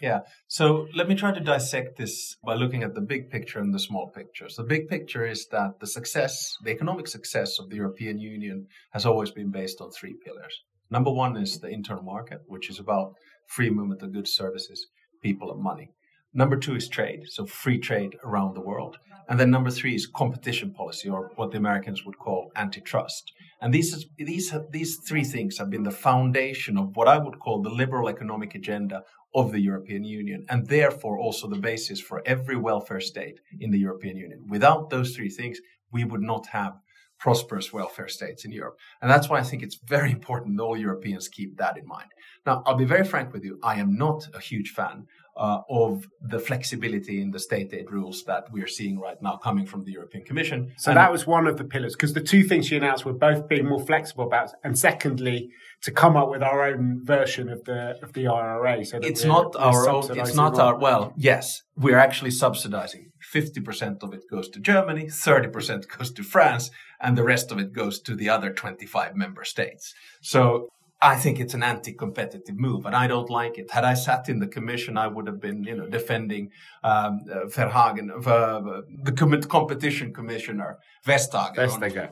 Yeah. 0.00 0.20
So 0.48 0.86
let 0.94 1.08
me 1.08 1.14
try 1.14 1.32
to 1.32 1.40
dissect 1.40 1.98
this 1.98 2.36
by 2.44 2.54
looking 2.54 2.82
at 2.82 2.94
the 2.94 3.00
big 3.02 3.30
picture 3.30 3.58
and 3.58 3.74
the 3.74 3.78
small 3.78 4.08
picture. 4.08 4.48
So 4.48 4.62
the 4.62 4.68
big 4.68 4.88
picture 4.88 5.26
is 5.26 5.46
that 5.48 5.78
the 5.80 5.86
success, 5.86 6.56
the 6.64 6.70
economic 6.70 7.06
success 7.06 7.58
of 7.58 7.68
the 7.68 7.76
European 7.76 8.18
Union 8.18 8.66
has 8.92 9.04
always 9.04 9.30
been 9.30 9.50
based 9.50 9.80
on 9.80 9.90
three 9.90 10.14
pillars. 10.24 10.62
Number 10.90 11.10
one 11.10 11.36
is 11.36 11.60
the 11.60 11.68
internal 11.68 12.02
market, 12.02 12.40
which 12.46 12.70
is 12.70 12.78
about 12.78 13.14
free 13.46 13.70
movement 13.70 14.02
of 14.02 14.12
goods, 14.12 14.32
services, 14.32 14.86
people, 15.22 15.52
and 15.52 15.62
money. 15.62 15.90
Number 16.32 16.56
two 16.56 16.76
is 16.76 16.88
trade, 16.88 17.22
so 17.26 17.44
free 17.44 17.78
trade 17.78 18.16
around 18.24 18.54
the 18.54 18.60
world. 18.60 18.98
And 19.28 19.38
then 19.38 19.50
number 19.50 19.70
three 19.70 19.94
is 19.94 20.06
competition 20.06 20.72
policy, 20.72 21.08
or 21.08 21.30
what 21.36 21.50
the 21.50 21.58
Americans 21.58 22.04
would 22.04 22.18
call 22.18 22.50
antitrust. 22.56 23.32
And 23.60 23.74
these, 23.74 24.06
these, 24.16 24.54
these 24.70 24.96
three 24.96 25.24
things 25.24 25.58
have 25.58 25.70
been 25.70 25.82
the 25.82 25.90
foundation 25.90 26.78
of 26.78 26.96
what 26.96 27.08
I 27.08 27.18
would 27.18 27.38
call 27.38 27.60
the 27.60 27.70
liberal 27.70 28.08
economic 28.08 28.54
agenda 28.54 29.02
of 29.34 29.52
the 29.52 29.60
European 29.60 30.04
Union, 30.04 30.44
and 30.48 30.66
therefore 30.66 31.18
also 31.18 31.48
the 31.48 31.58
basis 31.58 32.00
for 32.00 32.22
every 32.26 32.56
welfare 32.56 33.00
state 33.00 33.40
in 33.60 33.70
the 33.70 33.78
European 33.78 34.16
Union. 34.16 34.46
Without 34.48 34.90
those 34.90 35.14
three 35.14 35.28
things, 35.28 35.60
we 35.92 36.04
would 36.04 36.22
not 36.22 36.46
have 36.48 36.74
prosperous 37.18 37.72
welfare 37.72 38.08
states 38.08 38.44
in 38.44 38.50
Europe. 38.50 38.78
And 39.00 39.10
that's 39.10 39.28
why 39.28 39.38
I 39.38 39.42
think 39.42 39.62
it's 39.62 39.78
very 39.84 40.10
important 40.10 40.56
that 40.56 40.62
all 40.62 40.76
Europeans 40.76 41.28
keep 41.28 41.58
that 41.58 41.76
in 41.76 41.86
mind. 41.86 42.10
Now, 42.46 42.62
I'll 42.64 42.76
be 42.76 42.86
very 42.86 43.04
frank 43.04 43.32
with 43.32 43.44
you. 43.44 43.58
I 43.62 43.78
am 43.78 43.94
not 43.96 44.26
a 44.34 44.40
huge 44.40 44.70
fan 44.70 45.06
uh, 45.40 45.62
of 45.70 46.06
the 46.20 46.38
flexibility 46.38 47.20
in 47.22 47.30
the 47.30 47.38
state 47.40 47.72
aid 47.72 47.90
rules 47.90 48.24
that 48.24 48.44
we're 48.52 48.66
seeing 48.66 49.00
right 49.00 49.20
now 49.22 49.36
coming 49.36 49.64
from 49.64 49.84
the 49.84 49.92
European 49.92 50.22
Commission. 50.22 50.70
So 50.76 50.90
and 50.90 50.98
that 50.98 51.10
was 51.10 51.26
one 51.26 51.46
of 51.46 51.56
the 51.56 51.64
pillars 51.64 51.94
because 51.96 52.12
the 52.12 52.20
two 52.20 52.42
things 52.44 52.66
she 52.66 52.76
announced 52.76 53.06
were 53.06 53.14
both 53.14 53.48
being 53.48 53.66
more 53.66 53.80
flexible 53.80 54.26
about, 54.26 54.50
and 54.62 54.78
secondly, 54.78 55.48
to 55.82 55.90
come 55.90 56.14
up 56.14 56.28
with 56.28 56.42
our 56.42 56.66
own 56.66 57.00
version 57.04 57.48
of 57.48 57.64
the 57.64 57.98
of 58.02 58.12
the 58.12 58.26
IRA. 58.26 58.84
So 58.84 58.98
it's 59.02 59.24
not 59.24 59.56
our 59.56 59.88
own. 59.88 60.18
It's 60.18 60.34
not 60.34 60.58
our. 60.58 60.78
Well, 60.78 61.14
yes, 61.16 61.62
we're 61.74 61.98
actually 61.98 62.32
subsidizing. 62.32 63.10
Fifty 63.18 63.60
percent 63.62 64.02
of 64.02 64.12
it 64.12 64.24
goes 64.30 64.50
to 64.50 64.60
Germany, 64.60 65.08
thirty 65.08 65.48
percent 65.48 65.86
goes 65.88 66.12
to 66.12 66.22
France, 66.22 66.70
and 67.00 67.16
the 67.16 67.24
rest 67.24 67.50
of 67.50 67.58
it 67.58 67.72
goes 67.72 67.98
to 68.02 68.14
the 68.14 68.28
other 68.28 68.52
twenty-five 68.52 69.16
member 69.16 69.44
states. 69.44 69.94
So 70.20 70.68
I 71.02 71.16
think 71.16 71.40
it's 71.40 71.54
an 71.54 71.62
anti-competitive 71.62 72.58
move, 72.58 72.84
and 72.84 72.94
I 72.94 73.06
don't 73.06 73.30
like 73.30 73.56
it. 73.56 73.70
Had 73.70 73.84
I 73.84 73.94
sat 73.94 74.28
in 74.28 74.38
the 74.38 74.46
commission, 74.46 74.98
I 74.98 75.06
would 75.06 75.26
have 75.26 75.40
been, 75.40 75.64
you 75.64 75.74
know, 75.74 75.86
defending 75.86 76.50
um, 76.84 77.20
uh, 77.32 77.46
Verhagen, 77.46 78.10
uh, 78.10 78.82
the 79.02 79.12
com- 79.12 79.40
competition 79.42 80.12
commissioner 80.12 80.78
Vestager. 81.06 81.56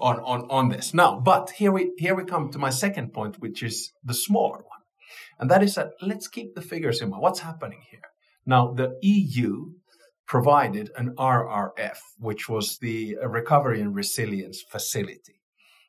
On, 0.00 0.20
on, 0.20 0.40
on 0.40 0.50
on 0.50 0.68
this. 0.70 0.94
Now, 0.94 1.20
but 1.20 1.50
here 1.50 1.70
we 1.70 1.92
here 1.98 2.14
we 2.14 2.24
come 2.24 2.50
to 2.50 2.58
my 2.58 2.70
second 2.70 3.12
point, 3.12 3.38
which 3.40 3.62
is 3.62 3.92
the 4.02 4.14
smaller 4.14 4.58
one, 4.58 4.82
and 5.38 5.50
that 5.50 5.62
is 5.62 5.74
that 5.74 5.90
let's 6.00 6.26
keep 6.26 6.54
the 6.54 6.62
figures 6.62 7.02
in 7.02 7.10
mind. 7.10 7.22
What's 7.22 7.40
happening 7.40 7.82
here? 7.90 8.08
Now, 8.46 8.72
the 8.72 8.96
EU 9.02 9.72
provided 10.26 10.90
an 10.96 11.14
RRF, 11.18 11.98
which 12.18 12.48
was 12.48 12.78
the 12.78 13.18
Recovery 13.22 13.82
and 13.82 13.94
Resilience 13.94 14.62
Facility 14.62 15.40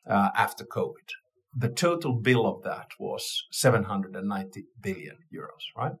uh, 0.06 0.28
after 0.36 0.64
COVID 0.64 1.08
the 1.54 1.68
total 1.68 2.14
bill 2.14 2.46
of 2.46 2.62
that 2.62 2.88
was 2.98 3.44
790 3.50 4.64
billion 4.80 5.16
euros, 5.34 5.64
right? 5.76 5.92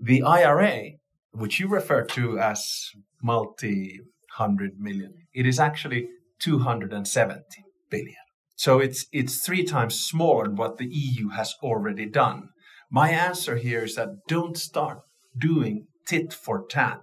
The 0.00 0.22
IRA, 0.22 0.90
which 1.32 1.58
you 1.58 1.68
refer 1.68 2.04
to 2.04 2.38
as 2.38 2.90
multi 3.22 4.00
hundred 4.34 4.78
million, 4.78 5.14
it 5.34 5.46
is 5.46 5.58
actually 5.58 6.08
270 6.40 7.42
billion. 7.90 8.14
So 8.56 8.78
it's 8.78 9.06
it's 9.12 9.44
three 9.44 9.64
times 9.64 10.00
smaller 10.00 10.44
than 10.44 10.56
what 10.56 10.78
the 10.78 10.86
EU 10.86 11.30
has 11.30 11.54
already 11.62 12.06
done. 12.06 12.50
My 12.90 13.10
answer 13.10 13.56
here 13.56 13.84
is 13.84 13.94
that 13.94 14.26
don't 14.26 14.56
start 14.56 15.00
doing 15.36 15.86
tit 16.06 16.32
for 16.32 16.66
tat 16.66 17.02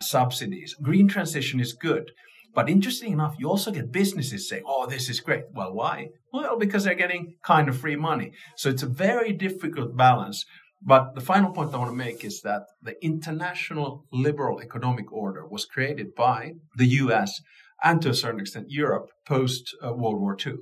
subsidies. 0.00 0.74
Green 0.82 1.08
transition 1.08 1.60
is 1.60 1.72
good, 1.72 2.12
but 2.56 2.70
interesting 2.70 3.12
enough, 3.12 3.36
you 3.38 3.50
also 3.50 3.70
get 3.70 3.92
businesses 3.92 4.48
saying, 4.48 4.62
oh, 4.66 4.86
this 4.86 5.10
is 5.10 5.20
great. 5.20 5.44
Well, 5.52 5.74
why? 5.74 6.08
Well, 6.32 6.58
because 6.58 6.84
they're 6.84 6.94
getting 6.94 7.34
kind 7.44 7.68
of 7.68 7.78
free 7.78 7.96
money. 7.96 8.32
So 8.56 8.70
it's 8.70 8.82
a 8.82 8.86
very 8.86 9.32
difficult 9.34 9.94
balance. 9.94 10.46
But 10.80 11.14
the 11.14 11.20
final 11.20 11.50
point 11.52 11.74
I 11.74 11.76
want 11.76 11.90
to 11.90 11.96
make 11.96 12.24
is 12.24 12.40
that 12.40 12.62
the 12.82 12.94
international 13.04 14.06
liberal 14.10 14.62
economic 14.62 15.12
order 15.12 15.46
was 15.46 15.66
created 15.66 16.14
by 16.16 16.52
the 16.74 16.86
US 17.02 17.42
and 17.84 18.00
to 18.00 18.08
a 18.08 18.14
certain 18.14 18.40
extent 18.40 18.70
Europe 18.70 19.10
post 19.26 19.76
uh, 19.84 19.92
World 19.92 20.18
War 20.18 20.34
II. 20.34 20.54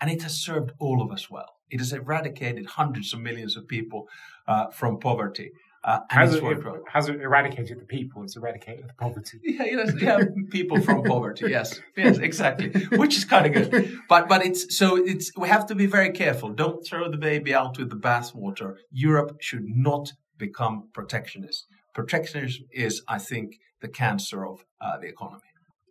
And 0.00 0.08
it 0.08 0.22
has 0.22 0.40
served 0.40 0.70
all 0.78 1.02
of 1.02 1.10
us 1.10 1.28
well. 1.28 1.50
It 1.68 1.80
has 1.80 1.92
eradicated 1.92 2.66
hundreds 2.66 3.12
of 3.12 3.20
millions 3.20 3.56
of 3.56 3.66
people 3.66 4.06
uh, 4.46 4.68
from 4.68 5.00
poverty. 5.00 5.50
Uh, 5.82 6.00
has, 6.10 6.34
it, 6.34 6.44
has 6.92 7.08
it 7.08 7.20
eradicated 7.22 7.80
the 7.80 7.86
people? 7.86 8.22
It's 8.22 8.36
eradicated 8.36 8.86
the 8.86 8.92
poverty. 8.94 9.38
Yeah, 9.42 9.64
yes, 9.64 9.92
yeah, 9.98 10.18
people 10.50 10.80
from 10.80 11.02
poverty. 11.02 11.46
Yes, 11.48 11.80
yes, 11.96 12.18
exactly. 12.18 12.70
Which 12.98 13.16
is 13.16 13.24
kind 13.24 13.46
of 13.46 13.70
good, 13.70 13.98
but 14.08 14.28
but 14.28 14.44
it's 14.44 14.76
so 14.76 14.96
it's 14.96 15.34
we 15.36 15.48
have 15.48 15.66
to 15.66 15.74
be 15.74 15.86
very 15.86 16.10
careful. 16.10 16.50
Don't 16.50 16.86
throw 16.86 17.10
the 17.10 17.16
baby 17.16 17.54
out 17.54 17.78
with 17.78 17.88
the 17.88 17.96
bathwater. 17.96 18.76
Europe 18.90 19.38
should 19.40 19.64
not 19.66 20.12
become 20.36 20.88
protectionist. 20.92 21.66
Protectionism 21.94 22.66
is, 22.72 23.02
I 23.08 23.18
think, 23.18 23.56
the 23.80 23.88
cancer 23.88 24.46
of 24.46 24.64
uh, 24.80 24.98
the 24.98 25.08
economy. 25.08 25.40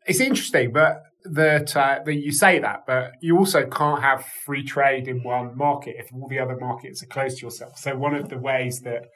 It's 0.06 0.20
interesting, 0.20 0.72
but 0.72 1.04
that 1.24 1.76
uh, 1.76 2.00
that 2.06 2.16
you 2.16 2.32
say 2.32 2.60
that, 2.60 2.84
but 2.86 3.14
you 3.22 3.38
also 3.38 3.66
can't 3.66 4.02
have 4.02 4.26
free 4.46 4.64
trade 4.64 5.08
in 5.08 5.24
one 5.24 5.58
market 5.58 5.96
if 5.98 6.14
all 6.14 6.28
the 6.28 6.40
other 6.40 6.58
markets 6.58 7.04
are 7.04 7.08
closed 7.08 7.40
to 7.40 7.46
yourself. 7.46 7.78
So 7.78 7.96
one 7.96 8.16
of 8.16 8.30
the 8.30 8.38
ways 8.38 8.82
that 8.82 9.08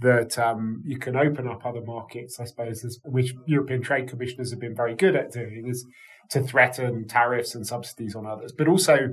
that 0.00 0.38
um, 0.38 0.82
you 0.84 0.98
can 0.98 1.16
open 1.16 1.46
up 1.46 1.64
other 1.64 1.82
markets, 1.82 2.40
I 2.40 2.44
suppose, 2.44 2.84
is, 2.84 3.00
which 3.04 3.34
European 3.46 3.82
trade 3.82 4.08
commissioners 4.08 4.50
have 4.50 4.60
been 4.60 4.74
very 4.74 4.94
good 4.94 5.14
at 5.14 5.32
doing, 5.32 5.66
is 5.68 5.86
to 6.30 6.42
threaten 6.42 7.06
tariffs 7.06 7.54
and 7.54 7.66
subsidies 7.66 8.14
on 8.14 8.26
others. 8.26 8.52
But 8.56 8.68
also, 8.68 9.10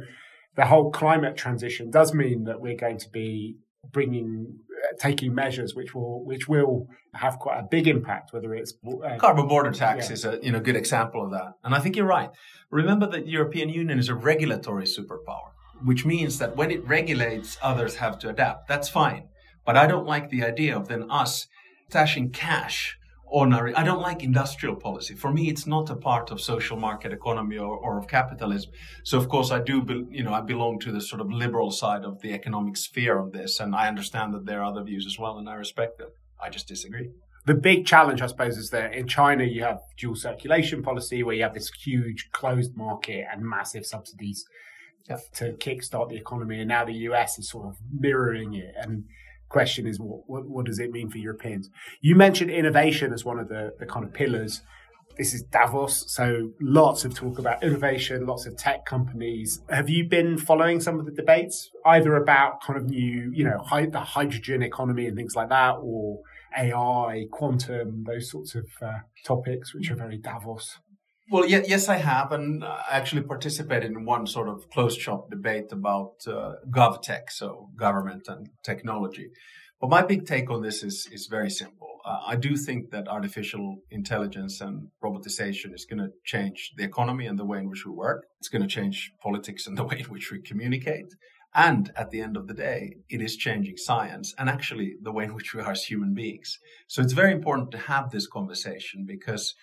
the 0.56 0.65
whole 0.65 0.91
climate 0.91 1.38
transition 1.38 1.89
does 1.91 2.13
mean 2.13 2.46
that 2.46 2.62
we're 2.62 2.77
going 2.77 3.00
to 3.00 3.10
be 3.10 3.58
bringing 3.91 4.60
uh, 4.84 4.96
taking 5.00 5.34
measures 5.34 5.74
which 5.74 5.96
will 5.96 6.25
which 6.25 6.48
will 6.48 6.88
have 7.13 7.39
quite 7.39 7.58
a 7.58 7.63
big 7.63 7.88
impact 7.88 8.34
whether 8.34 8.53
it's 8.53 8.74
uh, 9.06 9.15
carbon 9.17 9.48
border 9.48 9.72
tax 9.72 10.08
yeah. 10.08 10.13
is 10.13 10.25
a 10.25 10.39
you 10.44 10.51
know 10.51 10.60
good 10.60 10.75
example 10.75 11.24
of 11.24 11.32
that 11.32 11.53
and 11.63 11.74
i 11.74 11.79
think 11.79 11.96
you're 11.96 12.06
right 12.06 12.29
remember 12.70 13.08
that 13.08 13.24
the 13.24 13.32
european 13.32 13.70
union 13.70 13.98
is 13.98 14.10
a 14.10 14.15
regulatory 14.15 14.84
superpower 14.84 15.51
which 15.86 16.06
means 16.06 16.38
that 16.39 16.58
when 16.58 16.70
it 16.70 16.86
regulates 16.86 17.58
others 17.62 17.96
have 17.96 18.20
to 18.20 18.27
adapt 18.27 18.67
that's 18.67 18.89
fine 18.89 19.24
but 19.68 19.76
I 19.76 19.86
don't 19.86 20.06
like 20.06 20.30
the 20.30 20.44
idea 20.46 20.78
of 20.78 20.88
then 20.88 21.12
us 21.12 21.46
stashing 21.92 22.32
cash 22.32 22.98
on 23.30 23.54
our. 23.54 23.78
I 23.78 23.84
don't 23.84 24.02
like 24.02 24.24
industrial 24.24 24.78
policy. 24.78 25.14
For 25.14 25.30
me, 25.30 25.50
it's 25.50 25.68
not 25.68 25.90
a 25.90 25.96
part 25.98 26.32
of 26.32 26.40
social 26.40 26.78
market 26.78 27.12
economy 27.12 27.58
or, 27.58 27.78
or 27.78 28.00
of 28.00 28.08
capitalism. 28.08 28.72
So, 29.04 29.18
of 29.18 29.28
course, 29.28 29.52
I 29.52 29.60
do, 29.60 29.84
be, 29.84 30.06
you 30.10 30.24
know, 30.24 30.34
I 30.34 30.40
belong 30.40 30.80
to 30.80 30.92
the 30.94 31.02
sort 31.02 31.20
of 31.20 31.30
liberal 31.30 31.70
side 31.70 32.06
of 32.06 32.22
the 32.22 32.32
economic 32.34 32.78
sphere 32.78 33.18
of 33.20 33.34
this, 33.34 33.60
and 33.60 33.76
I 33.76 33.90
understand 33.90 34.34
that 34.36 34.46
there 34.46 34.62
are 34.62 34.72
other 34.72 34.84
views 34.84 35.06
as 35.06 35.20
well, 35.20 35.38
and 35.38 35.50
I 35.50 35.56
respect 35.56 35.98
them. 35.98 36.12
I 36.42 36.50
just 36.50 36.70
disagree. 36.70 37.10
The 37.46 37.54
big 37.54 37.86
challenge, 37.86 38.22
I 38.22 38.28
suppose, 38.28 38.58
is 38.58 38.70
that 38.70 38.94
in 38.94 39.06
China 39.06 39.44
you 39.44 39.64
have 39.64 39.82
dual 39.98 40.16
circulation 40.16 40.82
policy, 40.82 41.24
where 41.24 41.36
you 41.36 41.44
have 41.44 41.54
this 41.54 41.70
huge 41.74 42.30
closed 42.32 42.78
market 42.78 43.26
and 43.30 43.44
massive 43.44 43.86
subsidies 43.86 44.46
yeah. 45.10 45.18
to 45.36 45.54
kickstart 45.54 46.08
the 46.08 46.16
economy, 46.16 46.60
and 46.60 46.70
now 46.70 46.86
the 46.86 47.00
US 47.10 47.38
is 47.38 47.50
sort 47.50 47.68
of 47.68 47.76
mirroring 47.92 48.54
it 48.54 48.74
and 48.78 49.04
question 49.50 49.88
is 49.88 50.00
what, 50.00 50.22
what, 50.27 50.48
what 50.48 50.66
does 50.66 50.80
it 50.80 50.92
mean 50.92 51.10
for 51.10 51.18
Europeans? 51.18 51.70
You 52.01 52.16
mentioned 52.16 52.51
innovation 52.51 53.13
as 53.13 53.25
one 53.25 53.39
of 53.39 53.50
the, 53.50 53.72
the 53.80 53.86
kind 53.86 54.06
of 54.06 54.13
pillars. 54.13 54.62
This 55.18 55.34
is 55.34 55.42
Davos, 55.42 56.13
so 56.13 56.51
lots 56.62 57.04
of 57.04 57.16
talk 57.16 57.39
about 57.39 57.63
innovation, 57.63 58.27
lots 58.27 58.46
of 58.46 58.56
tech 58.56 58.86
companies. 58.86 59.62
Have 59.68 59.89
you 59.89 60.08
been 60.08 60.38
following 60.38 60.80
some 60.80 61.00
of 61.00 61.06
the 61.06 61.12
debates, 61.12 61.72
either 61.86 62.16
about 62.16 62.62
kind 62.62 62.77
of 62.77 62.86
new, 62.86 63.32
you 63.34 63.44
know, 63.44 63.58
hi- 63.66 63.88
the 63.88 64.00
hydrogen 64.00 64.62
economy 64.62 65.08
and 65.08 65.18
things 65.18 65.36
like 65.36 65.50
that, 65.50 65.77
or 65.82 66.20
AI, 66.56 67.25
quantum, 67.32 68.04
those 68.06 68.30
sorts 68.30 68.54
of 68.54 68.66
uh, 68.80 69.00
topics, 69.25 69.74
which 69.74 69.89
are 69.89 69.96
very 69.96 70.18
Davos? 70.20 70.77
Well, 71.30 71.46
yeah, 71.46 71.62
yes, 71.68 71.90
I 71.90 71.98
have, 71.98 72.32
and 72.32 72.64
I 72.64 72.86
actually 72.90 73.24
participated 73.24 73.92
in 73.92 74.06
one 74.06 74.28
sort 74.28 74.48
of 74.48 74.70
closed 74.70 75.02
shop 75.02 75.30
debate 75.30 75.74
about 75.74 76.14
uh, 76.26 76.54
GovTech, 76.70 77.30
so 77.32 77.70
government 77.76 78.30
and 78.30 78.50
technology. 78.64 79.32
But 79.82 79.90
my 79.90 80.04
big 80.04 80.26
take 80.26 80.50
on 80.50 80.62
this 80.62 80.84
is 80.84 81.08
is 81.12 81.28
very 81.28 81.50
simple. 81.50 82.00
Uh, 82.06 82.20
I 82.26 82.36
do 82.38 82.56
think 82.56 82.92
that 82.92 83.10
artificial 83.10 83.80
intelligence 83.92 84.62
and 84.62 84.88
robotization 85.04 85.74
is 85.74 85.86
going 85.86 86.00
to 86.00 86.14
change 86.24 86.72
the 86.78 86.86
economy 86.86 87.28
and 87.28 87.38
the 87.38 87.46
way 87.46 87.60
in 87.60 87.70
which 87.70 87.86
we 87.86 87.92
work. 87.92 88.28
It's 88.40 88.48
going 88.48 88.62
to 88.62 88.76
change 88.80 89.12
politics 89.22 89.68
and 89.68 89.78
the 89.78 89.84
way 89.84 90.00
in 90.00 90.06
which 90.06 90.32
we 90.32 90.40
communicate. 90.42 91.14
And 91.54 91.92
at 91.98 92.12
the 92.12 92.22
end 92.22 92.38
of 92.38 92.48
the 92.48 92.54
day, 92.54 92.98
it 93.10 93.22
is 93.22 93.36
changing 93.36 93.78
science 93.78 94.34
and 94.38 94.48
actually 94.48 94.96
the 95.02 95.12
way 95.12 95.26
in 95.26 95.34
which 95.34 95.54
we 95.54 95.62
are 95.62 95.72
as 95.72 95.84
human 95.84 96.14
beings. 96.14 96.60
So 96.88 97.02
it's 97.02 97.14
very 97.14 97.34
important 97.34 97.72
to 97.72 97.78
have 97.78 98.12
this 98.12 98.28
conversation 98.28 99.06
because 99.06 99.54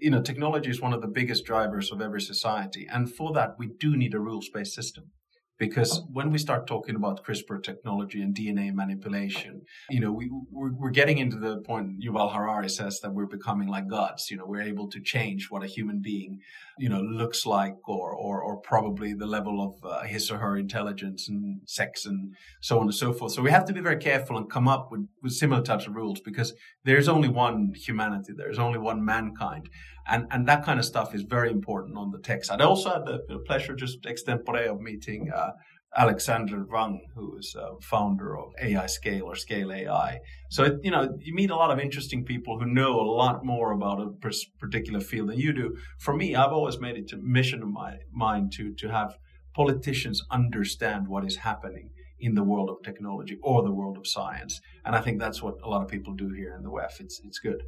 you 0.00 0.10
know, 0.10 0.22
technology 0.22 0.70
is 0.70 0.80
one 0.80 0.92
of 0.92 1.00
the 1.00 1.08
biggest 1.08 1.44
drivers 1.44 1.90
of 1.92 2.00
every 2.00 2.20
society. 2.20 2.86
And 2.90 3.12
for 3.12 3.32
that, 3.32 3.56
we 3.58 3.68
do 3.68 3.96
need 3.96 4.14
a 4.14 4.20
rules 4.20 4.48
based 4.48 4.74
system 4.74 5.10
because 5.58 6.02
when 6.12 6.30
we 6.30 6.38
start 6.38 6.66
talking 6.66 6.94
about 6.94 7.24
CRISPR 7.24 7.62
technology 7.62 8.22
and 8.22 8.34
DNA 8.34 8.72
manipulation, 8.72 9.62
you 9.90 10.00
know, 10.00 10.12
we, 10.12 10.30
we're, 10.50 10.72
we're, 10.72 10.90
getting 10.90 11.18
into 11.18 11.36
the 11.36 11.58
point 11.58 12.00
Yuval 12.00 12.32
Harari 12.32 12.68
says 12.68 13.00
that 13.00 13.12
we're 13.12 13.26
becoming 13.26 13.68
like 13.68 13.88
gods. 13.88 14.30
You 14.30 14.36
know, 14.36 14.46
we're 14.46 14.62
able 14.62 14.88
to 14.88 15.00
change 15.00 15.48
what 15.50 15.64
a 15.64 15.66
human 15.66 16.00
being, 16.00 16.38
you 16.78 16.88
know, 16.88 17.00
looks 17.00 17.44
like 17.44 17.74
or, 17.88 18.12
or, 18.12 18.40
or 18.40 18.56
probably 18.58 19.14
the 19.14 19.26
level 19.26 19.60
of 19.60 19.90
uh, 19.90 20.02
his 20.02 20.30
or 20.30 20.38
her 20.38 20.56
intelligence 20.56 21.28
and 21.28 21.60
sex 21.66 22.06
and 22.06 22.34
so 22.60 22.78
on 22.78 22.84
and 22.84 22.94
so 22.94 23.12
forth. 23.12 23.32
So 23.32 23.42
we 23.42 23.50
have 23.50 23.64
to 23.66 23.72
be 23.72 23.80
very 23.80 23.98
careful 23.98 24.36
and 24.36 24.48
come 24.48 24.68
up 24.68 24.90
with, 24.92 25.08
with 25.22 25.32
similar 25.32 25.62
types 25.62 25.86
of 25.86 25.94
rules 25.94 26.20
because 26.20 26.54
there's 26.84 27.08
only 27.08 27.28
one 27.28 27.72
humanity. 27.74 28.32
There's 28.36 28.58
only 28.58 28.78
one 28.78 29.04
mankind. 29.04 29.68
And, 30.08 30.26
and 30.30 30.48
that 30.48 30.64
kind 30.64 30.78
of 30.78 30.84
stuff 30.84 31.14
is 31.14 31.22
very 31.22 31.50
important 31.50 31.96
on 31.96 32.10
the 32.10 32.18
text. 32.18 32.48
side. 32.48 32.60
I 32.60 32.64
also 32.64 32.90
had 32.90 33.04
the 33.06 33.38
pleasure 33.46 33.74
just 33.74 34.02
extempore 34.02 34.66
of 34.66 34.80
meeting 34.80 35.30
uh, 35.30 35.52
Alexander 35.96 36.66
Wang, 36.70 37.00
who 37.14 37.36
is 37.38 37.54
a 37.54 37.80
founder 37.80 38.38
of 38.38 38.52
AI 38.60 38.86
Scale 38.86 39.24
or 39.24 39.34
Scale 39.34 39.72
AI. 39.72 40.20
So, 40.50 40.64
it, 40.64 40.74
you 40.82 40.90
know, 40.90 41.16
you 41.20 41.34
meet 41.34 41.50
a 41.50 41.56
lot 41.56 41.70
of 41.70 41.78
interesting 41.78 42.24
people 42.24 42.58
who 42.58 42.66
know 42.66 43.00
a 43.00 43.02
lot 43.02 43.44
more 43.44 43.72
about 43.72 44.00
a 44.00 44.10
particular 44.58 45.00
field 45.00 45.30
than 45.30 45.38
you 45.38 45.52
do. 45.52 45.76
For 45.98 46.14
me, 46.14 46.34
I've 46.34 46.52
always 46.52 46.78
made 46.78 46.96
it 46.96 47.12
a 47.12 47.16
mission 47.16 47.62
of 47.62 47.68
my 47.68 47.98
mind 48.12 48.52
to, 48.52 48.74
to 48.74 48.88
have 48.88 49.18
politicians 49.54 50.22
understand 50.30 51.08
what 51.08 51.24
is 51.24 51.36
happening 51.36 51.90
in 52.20 52.34
the 52.34 52.44
world 52.44 52.68
of 52.68 52.82
technology 52.82 53.38
or 53.42 53.62
the 53.62 53.72
world 53.72 53.96
of 53.96 54.06
science. 54.06 54.60
And 54.84 54.94
I 54.94 55.00
think 55.00 55.18
that's 55.18 55.42
what 55.42 55.54
a 55.62 55.68
lot 55.68 55.82
of 55.82 55.88
people 55.88 56.14
do 56.14 56.28
here 56.30 56.54
in 56.56 56.62
the 56.62 56.70
WEF. 56.70 57.00
It's 57.00 57.20
it's 57.24 57.38
good. 57.38 57.62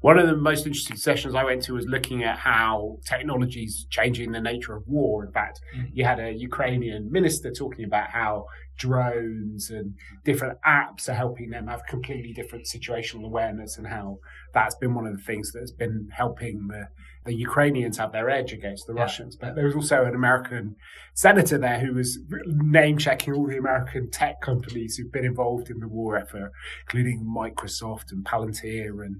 One 0.00 0.18
of 0.18 0.28
the 0.28 0.36
most 0.36 0.64
interesting 0.64 0.96
sessions 0.96 1.34
I 1.34 1.42
went 1.42 1.62
to 1.64 1.74
was 1.74 1.86
looking 1.86 2.22
at 2.22 2.38
how 2.38 2.98
technology 3.04 3.64
is 3.64 3.86
changing 3.90 4.30
the 4.30 4.40
nature 4.40 4.76
of 4.76 4.86
war. 4.86 5.24
In 5.24 5.32
fact, 5.32 5.60
mm-hmm. 5.76 5.86
you 5.92 6.04
had 6.04 6.20
a 6.20 6.32
Ukrainian 6.32 7.10
minister 7.10 7.50
talking 7.50 7.84
about 7.84 8.10
how 8.10 8.46
drones 8.78 9.70
and 9.70 9.94
different 10.24 10.56
apps 10.64 11.08
are 11.08 11.14
helping 11.14 11.50
them 11.50 11.66
have 11.66 11.82
completely 11.88 12.32
different 12.32 12.64
situational 12.64 13.24
awareness 13.24 13.76
and 13.76 13.88
how 13.88 14.18
that's 14.54 14.76
been 14.76 14.94
one 14.94 15.04
of 15.06 15.16
the 15.16 15.22
things 15.22 15.50
that's 15.52 15.72
been 15.72 16.08
helping 16.12 16.68
the, 16.68 16.86
the 17.24 17.34
Ukrainians 17.34 17.98
have 17.98 18.12
their 18.12 18.30
edge 18.30 18.52
against 18.52 18.86
the 18.86 18.94
yeah. 18.94 19.02
Russians. 19.02 19.34
But 19.34 19.56
there 19.56 19.64
was 19.64 19.74
also 19.74 20.04
an 20.04 20.14
American 20.14 20.76
senator 21.14 21.58
there 21.58 21.80
who 21.80 21.94
was 21.94 22.20
name 22.46 22.98
checking 22.98 23.34
all 23.34 23.48
the 23.48 23.58
American 23.58 24.10
tech 24.10 24.40
companies 24.40 24.96
who've 24.96 25.12
been 25.12 25.24
involved 25.24 25.70
in 25.70 25.80
the 25.80 25.88
war 25.88 26.16
effort, 26.16 26.52
including 26.86 27.26
Microsoft 27.26 28.12
and 28.12 28.24
Palantir 28.24 29.04
and 29.04 29.16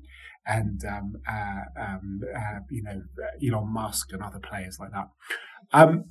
and 0.49 0.83
um, 0.85 1.17
uh, 1.28 1.81
um, 1.81 2.21
uh, 2.35 2.61
you 2.71 2.83
know 2.83 3.02
Elon 3.47 3.69
Musk 3.73 4.12
and 4.12 4.23
other 4.23 4.40
players 4.40 4.78
like 4.81 4.90
that. 4.93 5.09
Um, 5.73 6.07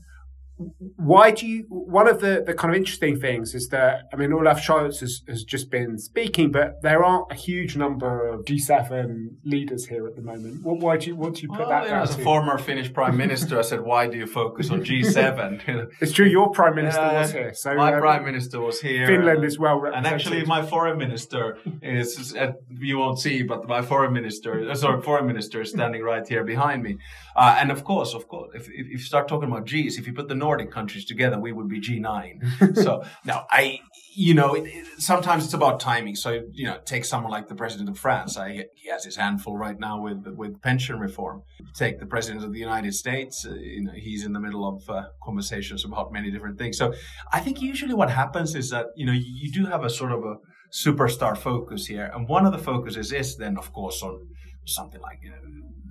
why 0.96 1.32
do 1.32 1.46
you 1.46 1.66
one 1.70 2.08
of 2.08 2.20
the, 2.20 2.44
the 2.46 2.54
kind 2.54 2.74
of 2.74 2.78
interesting 2.78 3.20
things 3.20 3.54
is 3.54 3.68
that 3.70 4.06
i 4.12 4.16
mean 4.16 4.34
olaf 4.34 4.60
scholz 4.60 5.00
has, 5.00 5.22
has 5.28 5.44
just 5.44 5.70
been 5.70 5.98
speaking 5.98 6.52
but 6.52 6.82
there 6.82 7.04
aren't 7.04 7.32
a 7.32 7.36
huge 7.36 7.78
number 7.78 8.28
of 8.28 8.44
g7 8.46 9.30
leaders 9.44 9.86
here 9.86 10.08
at 10.08 10.16
the 10.16 10.22
moment. 10.22 10.64
What, 10.64 10.80
why 10.80 10.98
do 10.98 11.08
you 11.08 11.16
what 11.16 11.36
do 11.36 11.42
you 11.44 11.50
put 11.50 11.60
well, 11.60 11.70
that 11.70 11.88
down 11.88 12.02
as 12.02 12.18
a 12.18 12.22
former 12.24 12.58
finnish 12.58 12.92
prime 12.92 13.18
minister 13.18 13.60
i 13.60 13.62
said 13.62 13.82
why 13.82 14.08
do 14.08 14.18
you 14.18 14.26
focus 14.26 14.72
on 14.72 14.84
g7 14.84 15.92
it's 16.02 16.12
true 16.12 16.26
your 16.26 16.50
prime 16.52 16.76
minister 16.76 17.02
uh, 17.02 17.14
was 17.14 17.32
here 17.32 17.54
so 17.54 17.76
my 17.76 17.94
uh, 17.94 18.00
prime 18.00 18.26
minister 18.26 18.60
was 18.60 18.82
here 18.82 19.06
finland 19.06 19.44
is 19.44 19.60
well 19.60 19.80
represented. 19.80 20.08
and 20.08 20.16
actually 20.16 20.46
my 20.46 20.66
foreign 20.66 20.98
minister 20.98 21.58
is 21.82 22.36
uh, 22.36 22.54
you 22.80 22.98
won't 22.98 23.20
see 23.20 23.44
but 23.44 23.68
my 23.68 23.82
foreign 23.82 24.14
minister 24.14 24.70
uh, 24.70 24.74
sorry 24.76 25.02
foreign 25.02 25.28
minister 25.28 25.62
is 25.62 25.70
standing 25.70 26.02
right 26.02 26.28
here 26.28 26.44
behind 26.44 26.84
me. 26.84 26.98
Uh, 27.36 27.58
and 27.60 27.72
of 27.72 27.84
course 27.84 28.14
of 28.14 28.28
course 28.28 28.50
if, 28.56 28.68
if 28.70 28.88
you 28.90 28.98
start 28.98 29.28
talking 29.28 29.50
about 29.50 29.66
g's 29.66 29.98
if 29.98 30.08
you 30.08 30.14
put 30.14 30.28
the 30.28 30.36
Nordic 30.48 30.72
countries 30.72 31.04
together, 31.04 31.38
we 31.38 31.51
would 31.51 31.68
be 31.68 31.82
G9. 31.82 32.77
so 32.86 33.04
now 33.25 33.46
I, 33.51 33.82
you 34.16 34.34
know, 34.34 34.54
it, 34.54 34.66
it, 34.66 34.86
sometimes 34.98 35.44
it's 35.44 35.54
about 35.54 35.82
timing. 35.82 36.16
So, 36.16 36.30
you 36.54 36.66
know, 36.66 36.77
take 36.86 37.04
someone 37.04 37.32
like 37.32 37.50
the 37.50 37.56
president 37.56 37.89
of 37.89 37.98
France. 38.00 38.38
I, 38.38 38.66
he 38.75 38.89
has 38.89 39.04
his 39.04 39.18
handful 39.18 39.58
right 39.58 39.77
now 39.77 40.01
with, 40.01 40.25
with 40.42 40.62
pension 40.62 41.00
reform. 41.00 41.44
Take 41.75 42.00
the 42.00 42.06
president 42.06 42.46
of 42.46 42.54
the 42.54 42.60
United 42.60 42.94
States. 42.94 43.46
Uh, 43.46 43.56
you 43.56 43.84
know, 43.84 43.92
he's 43.94 44.25
in 44.25 44.32
the 44.32 44.39
middle 44.39 44.66
of 44.72 44.89
uh, 44.89 45.08
conversations 45.22 45.84
about 45.84 46.13
many 46.13 46.32
different 46.32 46.58
things. 46.58 46.77
So 46.77 46.94
I 47.34 47.42
think 47.42 47.62
usually 47.62 47.94
what 47.94 48.10
happens 48.10 48.56
is 48.56 48.70
that, 48.70 48.86
you 48.96 49.06
know, 49.06 49.18
you 49.42 49.51
do 49.51 49.66
have 49.66 49.84
a 49.84 49.89
sort 49.89 50.13
of 50.13 50.24
a 50.24 50.36
superstar 50.74 51.38
focus 51.38 51.88
here. 51.88 52.10
And 52.13 52.27
one 52.27 52.46
of 52.46 52.54
the 52.54 52.63
focuses 52.72 53.12
is 53.12 53.38
then, 53.38 53.58
of 53.58 53.74
course, 53.74 54.01
on 54.01 54.27
something 54.68 55.02
like 55.02 55.20
you 55.24 55.32
know, 55.32 55.38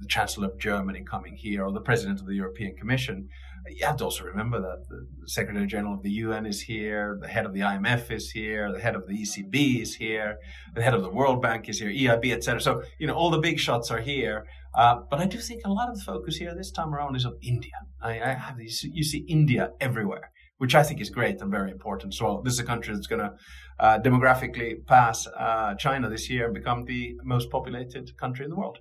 the 0.00 0.08
Chancellor 0.08 0.48
of 0.48 0.58
Germany 0.58 1.04
coming 1.08 1.34
here 1.36 1.64
or 1.64 1.72
the 1.72 1.80
President 1.80 2.20
of 2.20 2.26
the 2.26 2.34
European 2.34 2.76
Commission 2.76 3.28
you 3.68 3.86
have 3.86 3.96
to 3.96 4.04
also 4.04 4.24
remember 4.24 4.60
that 4.60 4.88
the 4.88 5.06
Secretary 5.28 5.66
General 5.66 5.94
of 5.94 6.02
the 6.02 6.10
UN 6.10 6.46
is 6.46 6.60
here, 6.60 7.18
the 7.20 7.28
head 7.28 7.46
of 7.46 7.52
the 7.52 7.60
IMF 7.60 8.10
is 8.10 8.30
here, 8.30 8.72
the 8.72 8.80
head 8.80 8.94
of 8.94 9.06
the 9.06 9.14
ECB 9.14 9.82
is 9.82 9.94
here, 9.94 10.38
the 10.74 10.82
head 10.82 10.94
of 10.94 11.02
the 11.02 11.10
World 11.10 11.42
Bank 11.42 11.68
is 11.68 11.80
here, 11.80 11.90
EIB, 11.90 12.32
etc. 12.32 12.60
So 12.60 12.82
you 12.98 13.06
know 13.06 13.14
all 13.14 13.30
the 13.30 13.38
big 13.38 13.58
shots 13.58 13.90
are 13.90 14.00
here. 14.00 14.46
Uh, 14.74 14.96
but 15.10 15.20
I 15.20 15.26
do 15.26 15.38
think 15.38 15.62
a 15.64 15.70
lot 15.70 15.88
of 15.88 15.96
the 15.96 16.04
focus 16.04 16.36
here 16.36 16.54
this 16.54 16.70
time 16.70 16.94
around 16.94 17.16
is 17.16 17.24
on 17.24 17.38
India. 17.42 17.72
I, 18.02 18.20
I 18.20 18.32
have 18.34 18.58
these, 18.58 18.82
you 18.84 19.04
see 19.04 19.24
India 19.26 19.70
everywhere, 19.80 20.30
which 20.58 20.74
I 20.74 20.82
think 20.82 21.00
is 21.00 21.10
great 21.10 21.40
and 21.40 21.50
very 21.50 21.70
important. 21.70 22.14
So 22.14 22.42
this 22.44 22.54
is 22.54 22.60
a 22.60 22.64
country 22.64 22.94
that's 22.94 23.06
going 23.06 23.20
to 23.20 23.32
uh, 23.78 23.98
demographically 23.98 24.84
pass 24.86 25.26
uh, 25.26 25.74
China 25.74 26.08
this 26.08 26.30
year 26.30 26.46
and 26.46 26.54
become 26.54 26.84
the 26.84 27.14
most 27.24 27.50
populated 27.50 28.16
country 28.16 28.44
in 28.44 28.50
the 28.50 28.56
world. 28.56 28.78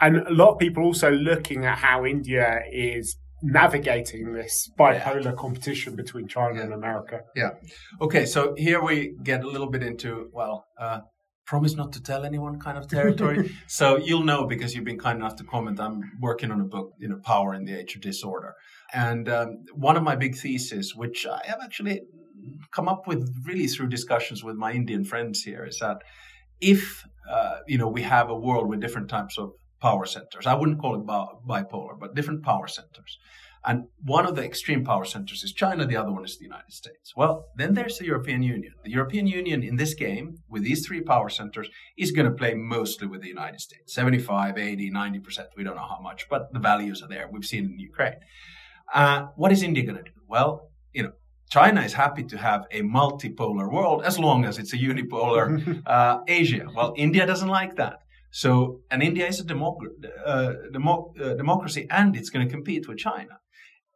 And 0.00 0.18
a 0.26 0.32
lot 0.32 0.52
of 0.52 0.58
people 0.58 0.82
also 0.82 1.10
looking 1.10 1.66
at 1.66 1.78
how 1.78 2.06
India 2.06 2.60
is 2.72 3.16
navigating 3.42 4.32
this 4.32 4.70
bipolar 4.78 5.24
yeah. 5.24 5.32
competition 5.32 5.96
between 5.96 6.26
China 6.26 6.56
yeah. 6.56 6.62
and 6.62 6.72
America. 6.72 7.20
Yeah. 7.34 7.50
Okay, 8.00 8.26
so 8.26 8.54
here 8.56 8.82
we 8.82 9.14
get 9.22 9.44
a 9.44 9.48
little 9.48 9.70
bit 9.70 9.82
into, 9.82 10.30
well, 10.32 10.66
uh, 10.78 11.00
promise 11.50 11.74
not 11.74 11.92
to 11.92 12.00
tell 12.00 12.24
anyone 12.24 12.60
kind 12.60 12.78
of 12.78 12.86
territory. 12.96 13.50
so 13.66 13.96
you'll 13.96 14.22
know 14.22 14.46
because 14.46 14.72
you've 14.72 14.84
been 14.84 15.02
kind 15.06 15.18
enough 15.18 15.34
to 15.34 15.42
comment. 15.42 15.80
I'm 15.80 16.12
working 16.20 16.52
on 16.52 16.60
a 16.60 16.68
book, 16.76 16.92
you 17.00 17.08
know, 17.08 17.18
Power 17.24 17.54
in 17.54 17.64
the 17.64 17.74
Age 17.76 17.96
of 17.96 18.00
Disorder. 18.02 18.54
And 18.92 19.28
um, 19.28 19.64
one 19.74 19.96
of 19.96 20.04
my 20.04 20.14
big 20.14 20.36
theses, 20.36 20.94
which 20.94 21.26
I 21.26 21.40
have 21.46 21.58
actually 21.60 22.02
come 22.70 22.88
up 22.88 23.08
with 23.08 23.22
really 23.44 23.66
through 23.66 23.88
discussions 23.88 24.44
with 24.44 24.54
my 24.54 24.70
Indian 24.72 25.02
friends 25.04 25.42
here, 25.42 25.64
is 25.66 25.78
that 25.80 25.98
if, 26.60 27.04
uh, 27.28 27.56
you 27.66 27.78
know, 27.78 27.88
we 27.88 28.02
have 28.02 28.30
a 28.30 28.38
world 28.46 28.68
with 28.68 28.80
different 28.80 29.08
types 29.08 29.36
of 29.36 29.50
power 29.80 30.06
centers. 30.06 30.46
I 30.46 30.54
wouldn't 30.54 30.78
call 30.78 30.94
it 30.94 31.04
bipolar, 31.04 31.98
but 31.98 32.14
different 32.14 32.44
power 32.44 32.68
centers. 32.68 33.18
And 33.66 33.84
one 34.02 34.26
of 34.26 34.36
the 34.36 34.44
extreme 34.44 34.84
power 34.84 35.04
centers 35.04 35.42
is 35.42 35.52
China, 35.52 35.86
the 35.86 35.96
other 35.96 36.12
one 36.12 36.24
is 36.24 36.38
the 36.38 36.44
United 36.44 36.72
States. 36.72 37.14
Well, 37.14 37.46
then 37.56 37.74
there's 37.74 37.98
the 37.98 38.06
European 38.06 38.42
Union. 38.42 38.72
The 38.84 38.90
European 38.90 39.26
Union 39.26 39.62
in 39.62 39.76
this 39.76 39.92
game, 39.92 40.38
with 40.48 40.62
these 40.62 40.86
three 40.86 41.02
power 41.02 41.28
centers, 41.28 41.68
is 41.98 42.10
going 42.10 42.26
to 42.26 42.34
play 42.34 42.54
mostly 42.54 43.06
with 43.06 43.20
the 43.20 43.28
United 43.28 43.60
States 43.60 43.94
75, 43.94 44.56
80, 44.56 44.90
90%. 44.90 45.46
We 45.56 45.64
don't 45.64 45.76
know 45.76 45.86
how 45.88 46.00
much, 46.00 46.26
but 46.30 46.52
the 46.52 46.58
values 46.58 47.02
are 47.02 47.08
there. 47.08 47.28
We've 47.30 47.44
seen 47.44 47.64
in 47.66 47.78
Ukraine. 47.78 48.20
Uh, 48.94 49.26
what 49.36 49.52
is 49.52 49.62
India 49.62 49.84
going 49.84 49.98
to 49.98 50.02
do? 50.02 50.10
Well, 50.26 50.70
you 50.92 51.02
know, 51.02 51.12
China 51.50 51.82
is 51.82 51.92
happy 51.92 52.22
to 52.24 52.38
have 52.38 52.64
a 52.70 52.80
multipolar 52.80 53.70
world 53.70 54.04
as 54.04 54.18
long 54.18 54.44
as 54.44 54.58
it's 54.58 54.72
a 54.72 54.78
unipolar 54.78 55.82
uh, 55.86 56.20
Asia. 56.26 56.66
Well, 56.74 56.94
India 56.96 57.26
doesn't 57.26 57.48
like 57.48 57.76
that. 57.76 57.98
So, 58.30 58.80
and 58.90 59.02
India 59.02 59.26
is 59.26 59.40
a 59.40 59.44
democ- 59.44 59.76
uh, 60.24 60.52
demo- 60.72 61.12
uh, 61.20 61.34
democracy 61.34 61.86
and 61.90 62.16
it's 62.16 62.30
going 62.30 62.46
to 62.46 62.52
compete 62.52 62.88
with 62.88 62.98
China. 62.98 63.38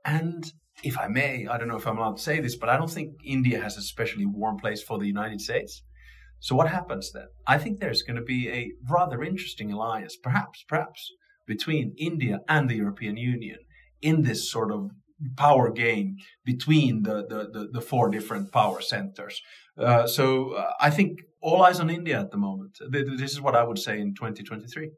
And 0.04 0.52
if 0.82 0.98
I 0.98 1.08
may, 1.08 1.46
I 1.46 1.56
don't 1.56 1.68
know 1.68 1.76
if 1.76 1.86
I'm 1.86 1.98
allowed 1.98 2.16
to 2.16 2.22
say 2.22 2.40
this, 2.40 2.56
but 2.56 2.68
I 2.68 2.76
don't 2.76 2.90
think 2.90 3.12
India 3.24 3.60
has 3.60 3.76
a 3.76 3.80
especially 3.80 4.26
warm 4.26 4.58
place 4.58 4.82
for 4.82 4.98
the 4.98 5.06
United 5.06 5.40
States. 5.40 5.82
So 6.40 6.54
what 6.54 6.68
happens 6.68 7.12
then? 7.12 7.28
I 7.46 7.58
think 7.58 7.80
there's 7.80 8.02
going 8.02 8.16
to 8.16 8.22
be 8.22 8.50
a 8.50 8.72
rather 8.90 9.22
interesting 9.22 9.72
alliance, 9.72 10.16
perhaps, 10.16 10.64
perhaps, 10.68 11.10
between 11.46 11.94
India 11.96 12.40
and 12.48 12.68
the 12.68 12.76
European 12.76 13.16
Union 13.16 13.58
in 14.02 14.22
this 14.22 14.50
sort 14.50 14.70
of 14.70 14.90
power 15.36 15.70
game 15.70 16.16
between 16.44 17.02
the, 17.02 17.24
the, 17.26 17.48
the, 17.52 17.68
the 17.72 17.80
four 17.80 18.10
different 18.10 18.52
power 18.52 18.80
centers. 18.80 19.40
Uh, 19.78 20.06
so 20.06 20.52
uh, 20.52 20.72
I 20.80 20.90
think 20.90 21.20
all 21.40 21.62
eyes 21.62 21.80
on 21.80 21.90
India 21.90 22.20
at 22.20 22.30
the 22.30 22.36
moment. 22.36 22.78
This 22.90 23.32
is 23.32 23.40
what 23.40 23.54
I 23.54 23.64
would 23.64 23.78
say 23.78 24.00
in 24.00 24.14
2023. 24.14 24.90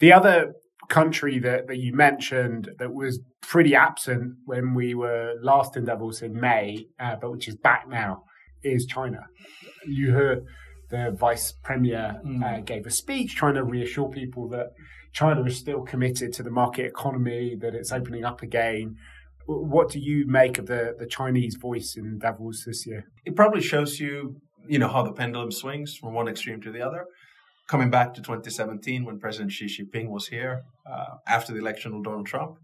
The 0.00 0.12
other 0.12 0.54
country 0.88 1.38
that, 1.40 1.66
that 1.68 1.78
you 1.78 1.94
mentioned 1.94 2.70
that 2.78 2.92
was 2.92 3.20
pretty 3.42 3.74
absent 3.74 4.34
when 4.44 4.74
we 4.74 4.94
were 4.94 5.34
last 5.40 5.76
in 5.76 5.84
Davos 5.84 6.22
in 6.22 6.38
May, 6.38 6.86
uh, 6.98 7.16
but 7.20 7.30
which 7.30 7.48
is 7.48 7.56
back 7.56 7.88
now, 7.88 8.24
is 8.62 8.86
China. 8.86 9.26
You 9.86 10.12
heard 10.12 10.44
the 10.90 11.14
vice 11.18 11.52
premier 11.52 12.20
uh, 12.20 12.26
mm. 12.26 12.64
gave 12.64 12.86
a 12.86 12.90
speech 12.90 13.34
trying 13.34 13.54
to 13.54 13.64
reassure 13.64 14.08
people 14.08 14.48
that 14.50 14.68
China 15.12 15.44
is 15.44 15.56
still 15.56 15.82
committed 15.82 16.32
to 16.34 16.42
the 16.42 16.50
market 16.50 16.86
economy, 16.86 17.56
that 17.60 17.74
it's 17.74 17.92
opening 17.92 18.24
up 18.24 18.42
again. 18.42 18.96
What 19.46 19.90
do 19.90 20.00
you 20.00 20.26
make 20.26 20.58
of 20.58 20.66
the, 20.66 20.94
the 20.98 21.06
Chinese 21.06 21.56
voice 21.56 21.96
in 21.96 22.18
Davos 22.18 22.64
this 22.64 22.86
year? 22.86 23.04
It 23.24 23.36
probably 23.36 23.60
shows 23.60 24.00
you, 24.00 24.40
you 24.66 24.78
know, 24.78 24.88
how 24.88 25.02
the 25.02 25.12
pendulum 25.12 25.52
swings 25.52 25.96
from 25.96 26.14
one 26.14 26.28
extreme 26.28 26.60
to 26.62 26.72
the 26.72 26.80
other 26.80 27.04
coming 27.66 27.90
back 27.90 28.14
to 28.14 28.20
2017 28.20 29.04
when 29.04 29.18
President 29.18 29.52
Xi 29.52 29.66
Jinping 29.66 30.08
was 30.08 30.28
here 30.28 30.64
uh, 30.86 31.16
after 31.26 31.52
the 31.52 31.58
election 31.58 31.94
of 31.94 32.04
Donald 32.04 32.26
Trump. 32.26 32.58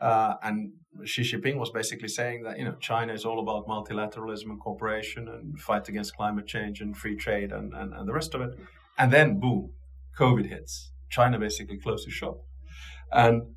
Uh, 0.00 0.34
and 0.42 0.72
Xi 1.04 1.22
Jinping 1.22 1.56
was 1.56 1.70
basically 1.70 2.08
saying 2.08 2.42
that 2.42 2.58
you 2.58 2.64
know 2.64 2.74
China 2.80 3.12
is 3.12 3.24
all 3.24 3.40
about 3.40 3.66
multilateralism 3.66 4.46
and 4.46 4.60
cooperation 4.60 5.28
and 5.28 5.60
fight 5.60 5.88
against 5.88 6.16
climate 6.16 6.46
change 6.46 6.80
and 6.80 6.96
free 6.96 7.16
trade 7.16 7.52
and, 7.52 7.72
and, 7.72 7.94
and 7.94 8.08
the 8.08 8.12
rest 8.12 8.34
of 8.34 8.40
it. 8.40 8.58
And 8.98 9.12
then 9.12 9.38
boom, 9.38 9.72
COVID 10.18 10.48
hits. 10.48 10.90
China 11.08 11.38
basically 11.38 11.78
closes 11.78 12.12
shop. 12.12 12.38
And 13.12 13.54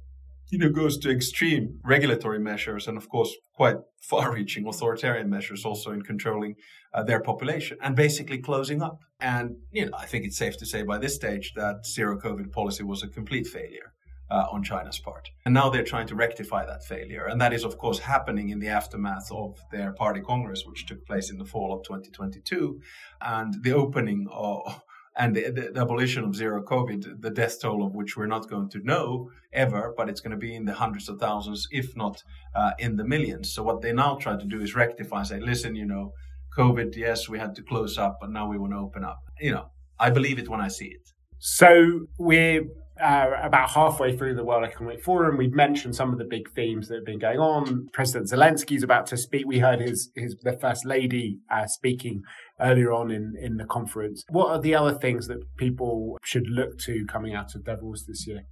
you 0.49 0.59
know, 0.59 0.69
goes 0.69 0.97
to 0.99 1.09
extreme 1.09 1.79
regulatory 1.83 2.39
measures 2.39 2.87
and, 2.87 2.97
of 2.97 3.09
course, 3.09 3.35
quite 3.53 3.77
far-reaching 4.01 4.67
authoritarian 4.67 5.29
measures 5.29 5.65
also 5.65 5.91
in 5.91 6.01
controlling 6.01 6.55
uh, 6.93 7.03
their 7.03 7.21
population 7.21 7.77
and 7.81 7.95
basically 7.95 8.37
closing 8.37 8.81
up. 8.81 8.99
And 9.19 9.57
you 9.71 9.85
know, 9.85 9.91
I 9.97 10.05
think 10.05 10.25
it's 10.25 10.37
safe 10.37 10.57
to 10.57 10.65
say 10.65 10.83
by 10.83 10.97
this 10.97 11.15
stage 11.15 11.53
that 11.55 11.85
zero 11.85 12.19
COVID 12.19 12.51
policy 12.51 12.83
was 12.83 13.03
a 13.03 13.07
complete 13.07 13.47
failure. 13.47 13.91
Uh, 14.27 14.47
on 14.51 14.63
China's 14.63 14.97
part. 14.97 15.29
And 15.45 15.53
now 15.53 15.69
they're 15.69 15.83
trying 15.83 16.07
to 16.07 16.15
rectify 16.15 16.65
that 16.65 16.83
failure. 16.83 17.27
And 17.27 17.39
that 17.39 17.53
is, 17.53 17.63
of 17.63 17.77
course, 17.77 17.99
happening 17.99 18.49
in 18.49 18.57
the 18.57 18.69
aftermath 18.69 19.31
of 19.31 19.59
their 19.71 19.93
party 19.93 20.19
congress, 20.19 20.63
which 20.65 20.87
took 20.87 21.05
place 21.05 21.29
in 21.29 21.37
the 21.37 21.45
fall 21.45 21.71
of 21.71 21.83
2022, 21.83 22.81
and 23.21 23.53
the 23.61 23.73
opening 23.73 24.25
of, 24.31 24.81
and 25.17 25.35
the, 25.35 25.49
the, 25.51 25.71
the, 25.73 25.81
abolition 25.81 26.23
of 26.23 26.35
zero 26.35 26.61
COVID, 26.63 27.21
the 27.21 27.29
death 27.29 27.61
toll 27.61 27.85
of 27.85 27.95
which 27.95 28.17
we're 28.17 28.25
not 28.25 28.49
going 28.49 28.69
to 28.69 28.79
know 28.79 29.29
ever, 29.53 29.93
but 29.95 30.09
it's 30.09 30.21
going 30.21 30.31
to 30.31 30.37
be 30.37 30.55
in 30.55 30.65
the 30.65 30.73
hundreds 30.73 31.07
of 31.07 31.19
thousands, 31.19 31.67
if 31.71 31.95
not 31.95 32.21
uh, 32.53 32.71
in 32.79 32.97
the 32.97 33.05
millions. 33.05 33.53
So 33.53 33.63
what 33.63 33.81
they 33.81 33.93
now 33.93 34.15
try 34.15 34.37
to 34.37 34.45
do 34.45 34.61
is 34.61 34.75
rectify, 34.75 35.23
say, 35.23 35.39
listen, 35.39 35.75
you 35.75 35.85
know, 35.85 36.11
COVID, 36.57 36.95
yes, 36.95 37.29
we 37.29 37.39
had 37.39 37.55
to 37.55 37.63
close 37.63 37.97
up, 37.97 38.17
but 38.19 38.29
now 38.31 38.49
we 38.49 38.57
want 38.57 38.73
to 38.73 38.77
open 38.77 39.03
up. 39.03 39.19
You 39.39 39.51
know, 39.51 39.65
I 39.99 40.09
believe 40.09 40.39
it 40.39 40.49
when 40.49 40.61
I 40.61 40.67
see 40.67 40.87
it. 40.87 41.09
So 41.39 42.07
we're 42.17 42.63
uh, 43.01 43.31
about 43.41 43.69
halfway 43.69 44.15
through 44.15 44.35
the 44.35 44.43
World 44.43 44.63
Economic 44.63 45.03
Forum. 45.03 45.37
We've 45.37 45.53
mentioned 45.53 45.95
some 45.95 46.11
of 46.11 46.17
the 46.17 46.25
big 46.25 46.49
themes 46.51 46.87
that 46.87 46.95
have 46.95 47.05
been 47.05 47.19
going 47.19 47.39
on. 47.39 47.89
President 47.93 48.29
Zelensky 48.29 48.75
is 48.77 48.83
about 48.83 49.05
to 49.07 49.17
speak. 49.17 49.45
We 49.45 49.59
heard 49.59 49.81
his, 49.81 50.09
his 50.15 50.35
the 50.41 50.57
First 50.57 50.85
Lady 50.85 51.39
uh, 51.51 51.67
speaking 51.67 52.23
earlier 52.59 52.91
on 52.91 53.11
in, 53.11 53.33
in 53.39 53.57
the 53.57 53.65
conference. 53.65 54.23
What 54.29 54.49
are 54.49 54.61
the 54.61 54.75
other 54.75 54.93
things 54.93 55.27
that 55.27 55.39
people 55.57 56.17
should 56.23 56.47
look 56.49 56.77
to 56.79 57.05
coming 57.05 57.33
out 57.33 57.55
of 57.55 57.65
Davos 57.65 58.05
this 58.05 58.25
year? 58.27 58.43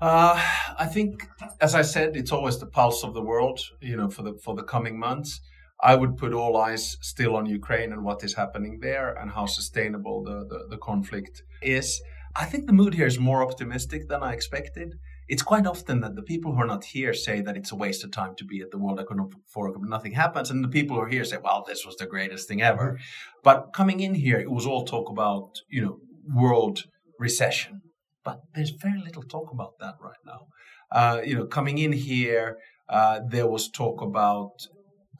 Uh, 0.00 0.42
I 0.78 0.86
think, 0.86 1.28
as 1.60 1.74
I 1.74 1.82
said, 1.82 2.16
it's 2.16 2.32
always 2.32 2.58
the 2.58 2.66
pulse 2.66 3.04
of 3.04 3.12
the 3.12 3.20
world. 3.20 3.60
You 3.82 3.96
know, 3.96 4.08
for 4.08 4.22
the 4.22 4.32
for 4.42 4.54
the 4.54 4.62
coming 4.62 4.98
months, 4.98 5.40
I 5.82 5.94
would 5.94 6.16
put 6.16 6.32
all 6.32 6.56
eyes 6.56 6.96
still 7.00 7.36
on 7.36 7.46
Ukraine 7.46 7.92
and 7.92 8.02
what 8.02 8.24
is 8.24 8.34
happening 8.34 8.78
there 8.80 9.14
and 9.14 9.30
how 9.30 9.46
sustainable 9.46 10.22
the, 10.24 10.46
the, 10.48 10.66
the 10.70 10.78
conflict 10.78 11.42
is. 11.62 12.00
I 12.36 12.44
think 12.44 12.66
the 12.66 12.72
mood 12.72 12.94
here 12.94 13.06
is 13.06 13.18
more 13.18 13.42
optimistic 13.42 14.08
than 14.08 14.22
I 14.22 14.32
expected. 14.32 14.94
It's 15.28 15.42
quite 15.42 15.66
often 15.66 16.00
that 16.00 16.14
the 16.14 16.22
people 16.22 16.52
who 16.52 16.60
are 16.60 16.66
not 16.66 16.84
here 16.84 17.12
say 17.12 17.40
that 17.40 17.56
it's 17.56 17.72
a 17.72 17.76
waste 17.76 18.04
of 18.04 18.12
time 18.12 18.34
to 18.36 18.44
be 18.44 18.60
at 18.60 18.70
the 18.70 18.78
World 18.78 19.00
Economic 19.00 19.32
Forum, 19.52 19.82
nothing 19.88 20.12
happens, 20.12 20.50
and 20.50 20.62
the 20.62 20.68
people 20.68 20.96
who 20.96 21.02
are 21.02 21.08
here 21.08 21.24
say, 21.24 21.38
"Well, 21.42 21.64
this 21.66 21.84
was 21.84 21.96
the 21.96 22.06
greatest 22.06 22.46
thing 22.48 22.62
ever." 22.62 22.92
Mm-hmm. 22.92 23.40
But 23.42 23.72
coming 23.72 24.00
in 24.00 24.14
here, 24.14 24.38
it 24.38 24.50
was 24.50 24.66
all 24.66 24.84
talk 24.84 25.08
about 25.10 25.48
you 25.68 25.82
know 25.82 25.98
world 26.32 26.84
recession, 27.18 27.82
but 28.24 28.40
there's 28.54 28.70
very 28.70 29.00
little 29.00 29.22
talk 29.22 29.50
about 29.52 29.74
that 29.80 29.94
right 30.00 30.22
now. 30.24 30.46
Uh, 30.92 31.20
you 31.24 31.34
know, 31.34 31.46
coming 31.46 31.78
in 31.78 31.92
here, 31.92 32.58
uh, 32.88 33.20
there 33.28 33.48
was 33.48 33.68
talk 33.70 34.00
about 34.00 34.52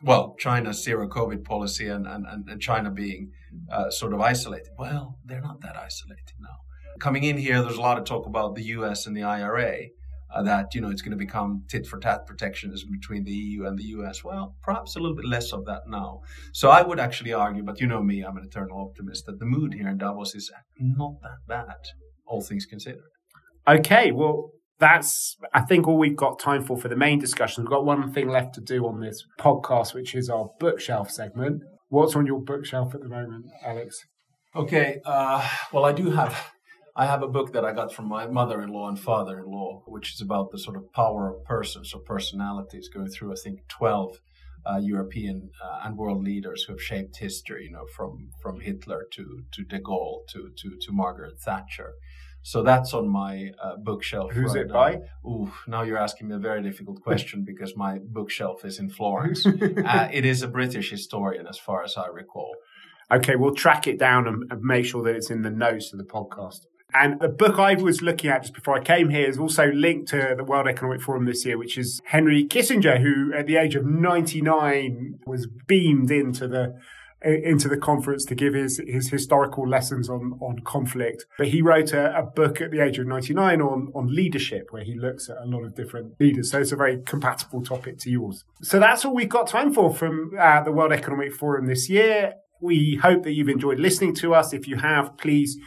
well, 0.02 0.34
China's 0.38 0.82
zero 0.82 1.08
COVID 1.08 1.44
policy 1.44 1.86
and, 1.86 2.06
and, 2.06 2.24
and 2.26 2.60
China 2.60 2.90
being 2.90 3.32
uh, 3.70 3.90
sort 3.90 4.14
of 4.14 4.20
isolated. 4.20 4.72
Well, 4.78 5.18
they're 5.26 5.42
not 5.42 5.60
that 5.60 5.76
isolated 5.76 6.36
now 6.40 6.56
coming 6.98 7.24
in 7.24 7.36
here, 7.36 7.62
there's 7.62 7.76
a 7.76 7.80
lot 7.80 7.98
of 7.98 8.04
talk 8.04 8.26
about 8.26 8.54
the 8.54 8.64
U.S. 8.64 9.06
and 9.06 9.16
the 9.16 9.22
IRA. 9.22 9.88
Uh, 10.32 10.44
that 10.44 10.72
you 10.76 10.80
know 10.80 10.90
it's 10.90 11.02
going 11.02 11.10
to 11.10 11.16
become 11.16 11.64
tit 11.68 11.84
for 11.84 11.98
tat 11.98 12.24
protectionism 12.24 12.88
between 12.92 13.24
the 13.24 13.32
EU 13.32 13.66
and 13.66 13.76
the 13.76 13.82
US. 13.96 14.22
Well, 14.22 14.54
perhaps 14.62 14.94
a 14.94 15.00
little 15.00 15.16
bit 15.16 15.24
less 15.24 15.52
of 15.52 15.64
that 15.64 15.82
now. 15.88 16.20
So 16.52 16.70
I 16.70 16.82
would 16.82 17.00
actually 17.00 17.32
argue, 17.32 17.64
but 17.64 17.80
you 17.80 17.88
know 17.88 18.00
me, 18.00 18.22
I'm 18.22 18.36
an 18.36 18.44
eternal 18.44 18.80
optimist, 18.80 19.26
that 19.26 19.40
the 19.40 19.44
mood 19.44 19.74
here 19.74 19.88
in 19.88 19.98
Davos 19.98 20.36
is 20.36 20.48
not 20.78 21.14
that 21.22 21.38
bad, 21.48 21.74
all 22.26 22.42
things 22.42 22.64
considered. 22.66 23.10
Okay, 23.66 24.12
well. 24.12 24.52
That's, 24.78 25.36
I 25.52 25.60
think, 25.60 25.86
all 25.86 25.98
we've 25.98 26.16
got 26.16 26.38
time 26.38 26.64
for 26.64 26.74
for 26.74 26.88
the 26.88 26.96
main 26.96 27.18
discussion. 27.18 27.64
We've 27.64 27.70
got 27.70 27.84
one 27.84 28.10
thing 28.14 28.30
left 28.30 28.54
to 28.54 28.62
do 28.62 28.86
on 28.86 29.00
this 29.00 29.22
podcast, 29.38 29.92
which 29.92 30.14
is 30.14 30.30
our 30.30 30.48
bookshelf 30.58 31.10
segment. 31.10 31.60
What's 31.90 32.16
on 32.16 32.24
your 32.24 32.40
bookshelf 32.40 32.94
at 32.94 33.02
the 33.02 33.08
moment, 33.10 33.44
Alex? 33.62 34.06
Okay, 34.56 35.00
uh, 35.04 35.46
well, 35.70 35.84
I 35.84 35.92
do 35.92 36.12
have 36.12 36.50
I 36.96 37.06
have 37.06 37.22
a 37.22 37.28
book 37.28 37.52
that 37.52 37.64
I 37.64 37.72
got 37.72 37.92
from 37.92 38.08
my 38.08 38.26
mother 38.26 38.60
in 38.62 38.70
law 38.70 38.88
and 38.88 38.98
father 38.98 39.38
in 39.38 39.46
law, 39.46 39.82
which 39.86 40.14
is 40.14 40.20
about 40.20 40.50
the 40.50 40.58
sort 40.58 40.76
of 40.76 40.92
power 40.92 41.30
of 41.30 41.44
persons 41.44 41.94
or 41.94 42.00
personalities 42.00 42.88
going 42.88 43.08
through, 43.08 43.32
I 43.32 43.36
think, 43.42 43.60
12 43.68 44.20
uh, 44.66 44.78
European 44.82 45.50
uh, 45.62 45.80
and 45.84 45.96
world 45.96 46.22
leaders 46.22 46.64
who 46.64 46.74
have 46.74 46.82
shaped 46.82 47.16
history, 47.16 47.64
you 47.64 47.70
know, 47.70 47.86
from, 47.96 48.30
from 48.42 48.60
Hitler 48.60 49.06
to, 49.12 49.44
to 49.52 49.64
de 49.64 49.80
Gaulle 49.80 50.26
to, 50.30 50.50
to, 50.56 50.76
to 50.80 50.92
Margaret 50.92 51.40
Thatcher. 51.40 51.92
So 52.42 52.62
that's 52.62 52.94
on 52.94 53.08
my 53.08 53.50
uh, 53.62 53.76
bookshelf. 53.76 54.32
Who's 54.32 54.54
right 54.54 54.64
it 54.64 54.72
by? 54.72 54.98
Ooh, 55.26 55.52
now 55.66 55.82
you're 55.82 55.98
asking 55.98 56.28
me 56.28 56.36
a 56.36 56.38
very 56.38 56.62
difficult 56.62 57.00
question 57.02 57.44
because 57.44 57.76
my 57.76 57.98
bookshelf 58.02 58.64
is 58.64 58.78
in 58.78 58.88
Florence. 58.88 59.46
uh, 59.84 60.08
it 60.12 60.24
is 60.24 60.42
a 60.42 60.48
British 60.48 60.90
historian, 60.90 61.46
as 61.46 61.58
far 61.58 61.82
as 61.82 61.96
I 61.96 62.06
recall. 62.08 62.54
Okay, 63.12 63.36
we'll 63.36 63.54
track 63.54 63.86
it 63.86 63.98
down 63.98 64.26
and, 64.26 64.50
and 64.50 64.62
make 64.62 64.86
sure 64.86 65.02
that 65.02 65.16
it's 65.16 65.30
in 65.30 65.42
the 65.42 65.50
notes 65.50 65.92
of 65.92 65.98
the 65.98 66.04
podcast. 66.04 66.60
And 66.94 67.20
the 67.20 67.28
book 67.28 67.58
I 67.58 67.74
was 67.74 68.02
looking 68.02 68.30
at 68.30 68.42
just 68.42 68.54
before 68.54 68.76
I 68.76 68.82
came 68.82 69.10
here 69.10 69.28
is 69.28 69.38
also 69.38 69.70
linked 69.70 70.08
to 70.08 70.34
the 70.36 70.44
World 70.44 70.66
Economic 70.66 71.00
Forum 71.00 71.26
this 71.26 71.44
year, 71.44 71.58
which 71.58 71.78
is 71.78 72.00
Henry 72.04 72.44
Kissinger, 72.44 73.00
who 73.00 73.32
at 73.34 73.46
the 73.46 73.56
age 73.56 73.74
of 73.74 73.84
99 73.84 75.20
was 75.26 75.46
beamed 75.66 76.10
into 76.10 76.48
the 76.48 76.74
into 77.22 77.68
the 77.68 77.76
conference 77.76 78.24
to 78.24 78.34
give 78.34 78.54
his, 78.54 78.80
his 78.86 79.10
historical 79.10 79.68
lessons 79.68 80.08
on, 80.08 80.38
on 80.40 80.58
conflict. 80.60 81.26
But 81.36 81.48
he 81.48 81.60
wrote 81.60 81.92
a, 81.92 82.16
a, 82.18 82.22
book 82.22 82.62
at 82.62 82.70
the 82.70 82.80
age 82.80 82.98
of 82.98 83.06
99 83.06 83.60
on, 83.60 83.92
on 83.94 84.14
leadership, 84.14 84.68
where 84.70 84.82
he 84.82 84.94
looks 84.94 85.28
at 85.28 85.36
a 85.36 85.44
lot 85.44 85.64
of 85.64 85.74
different 85.74 86.18
leaders. 86.18 86.50
So 86.50 86.60
it's 86.60 86.72
a 86.72 86.76
very 86.76 87.02
compatible 87.02 87.62
topic 87.62 87.98
to 88.00 88.10
yours. 88.10 88.44
So 88.62 88.80
that's 88.80 89.04
all 89.04 89.14
we've 89.14 89.28
got 89.28 89.48
time 89.48 89.72
for 89.72 89.94
from 89.94 90.32
uh, 90.38 90.62
the 90.62 90.72
World 90.72 90.92
Economic 90.92 91.34
Forum 91.34 91.66
this 91.66 91.90
year. 91.90 92.36
We 92.62 92.98
hope 93.02 93.22
that 93.24 93.32
you've 93.32 93.48
enjoyed 93.48 93.78
listening 93.78 94.14
to 94.16 94.34
us. 94.34 94.54
If 94.54 94.66
you 94.66 94.76
have, 94.76 95.18
please 95.18 95.58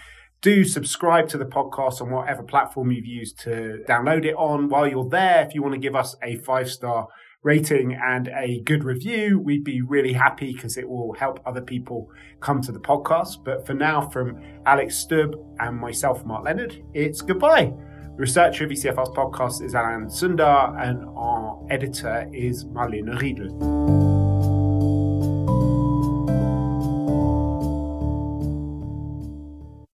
do 0.43 0.65
subscribe 0.65 1.29
to 1.29 1.37
the 1.37 1.45
podcast 1.45 2.01
on 2.01 2.11
whatever 2.11 2.43
platform 2.43 2.91
you've 2.91 3.05
used 3.05 3.39
to 3.39 3.81
download 3.87 4.25
it 4.25 4.35
on. 4.35 4.67
While 4.67 4.85
you're 4.85 5.07
there, 5.07 5.43
if 5.47 5.55
you 5.55 5.63
want 5.63 5.73
to 5.73 5.79
give 5.79 5.95
us 5.95 6.17
a 6.21 6.35
five 6.35 6.69
star 6.69 7.07
rating 7.43 7.93
and 7.93 8.27
a 8.27 8.59
good 8.65 8.83
review, 8.83 9.39
we'd 9.39 9.63
be 9.63 9.81
really 9.81 10.11
happy 10.11 10.53
because 10.53 10.77
it 10.77 10.87
will 10.87 11.13
help 11.13 11.39
other 11.45 11.61
people 11.61 12.09
come 12.41 12.61
to 12.61 12.73
the 12.73 12.79
podcast. 12.79 13.43
But 13.43 13.65
for 13.65 13.73
now, 13.73 14.09
from 14.09 14.37
Alex 14.65 14.97
Stubb 14.97 15.35
and 15.59 15.77
myself, 15.77 16.25
Mark 16.25 16.43
Leonard, 16.43 16.83
it's 16.93 17.21
goodbye. 17.21 17.73
The 18.15 18.21
researcher 18.21 18.65
of 18.65 18.71
ECFR's 18.71 19.09
podcast 19.09 19.63
is 19.63 19.73
Alan 19.73 20.07
Sundar, 20.07 20.77
and 20.85 21.05
our 21.15 21.65
editor 21.69 22.29
is 22.33 22.65
Marlene 22.65 23.17
Riedel. 23.19 24.02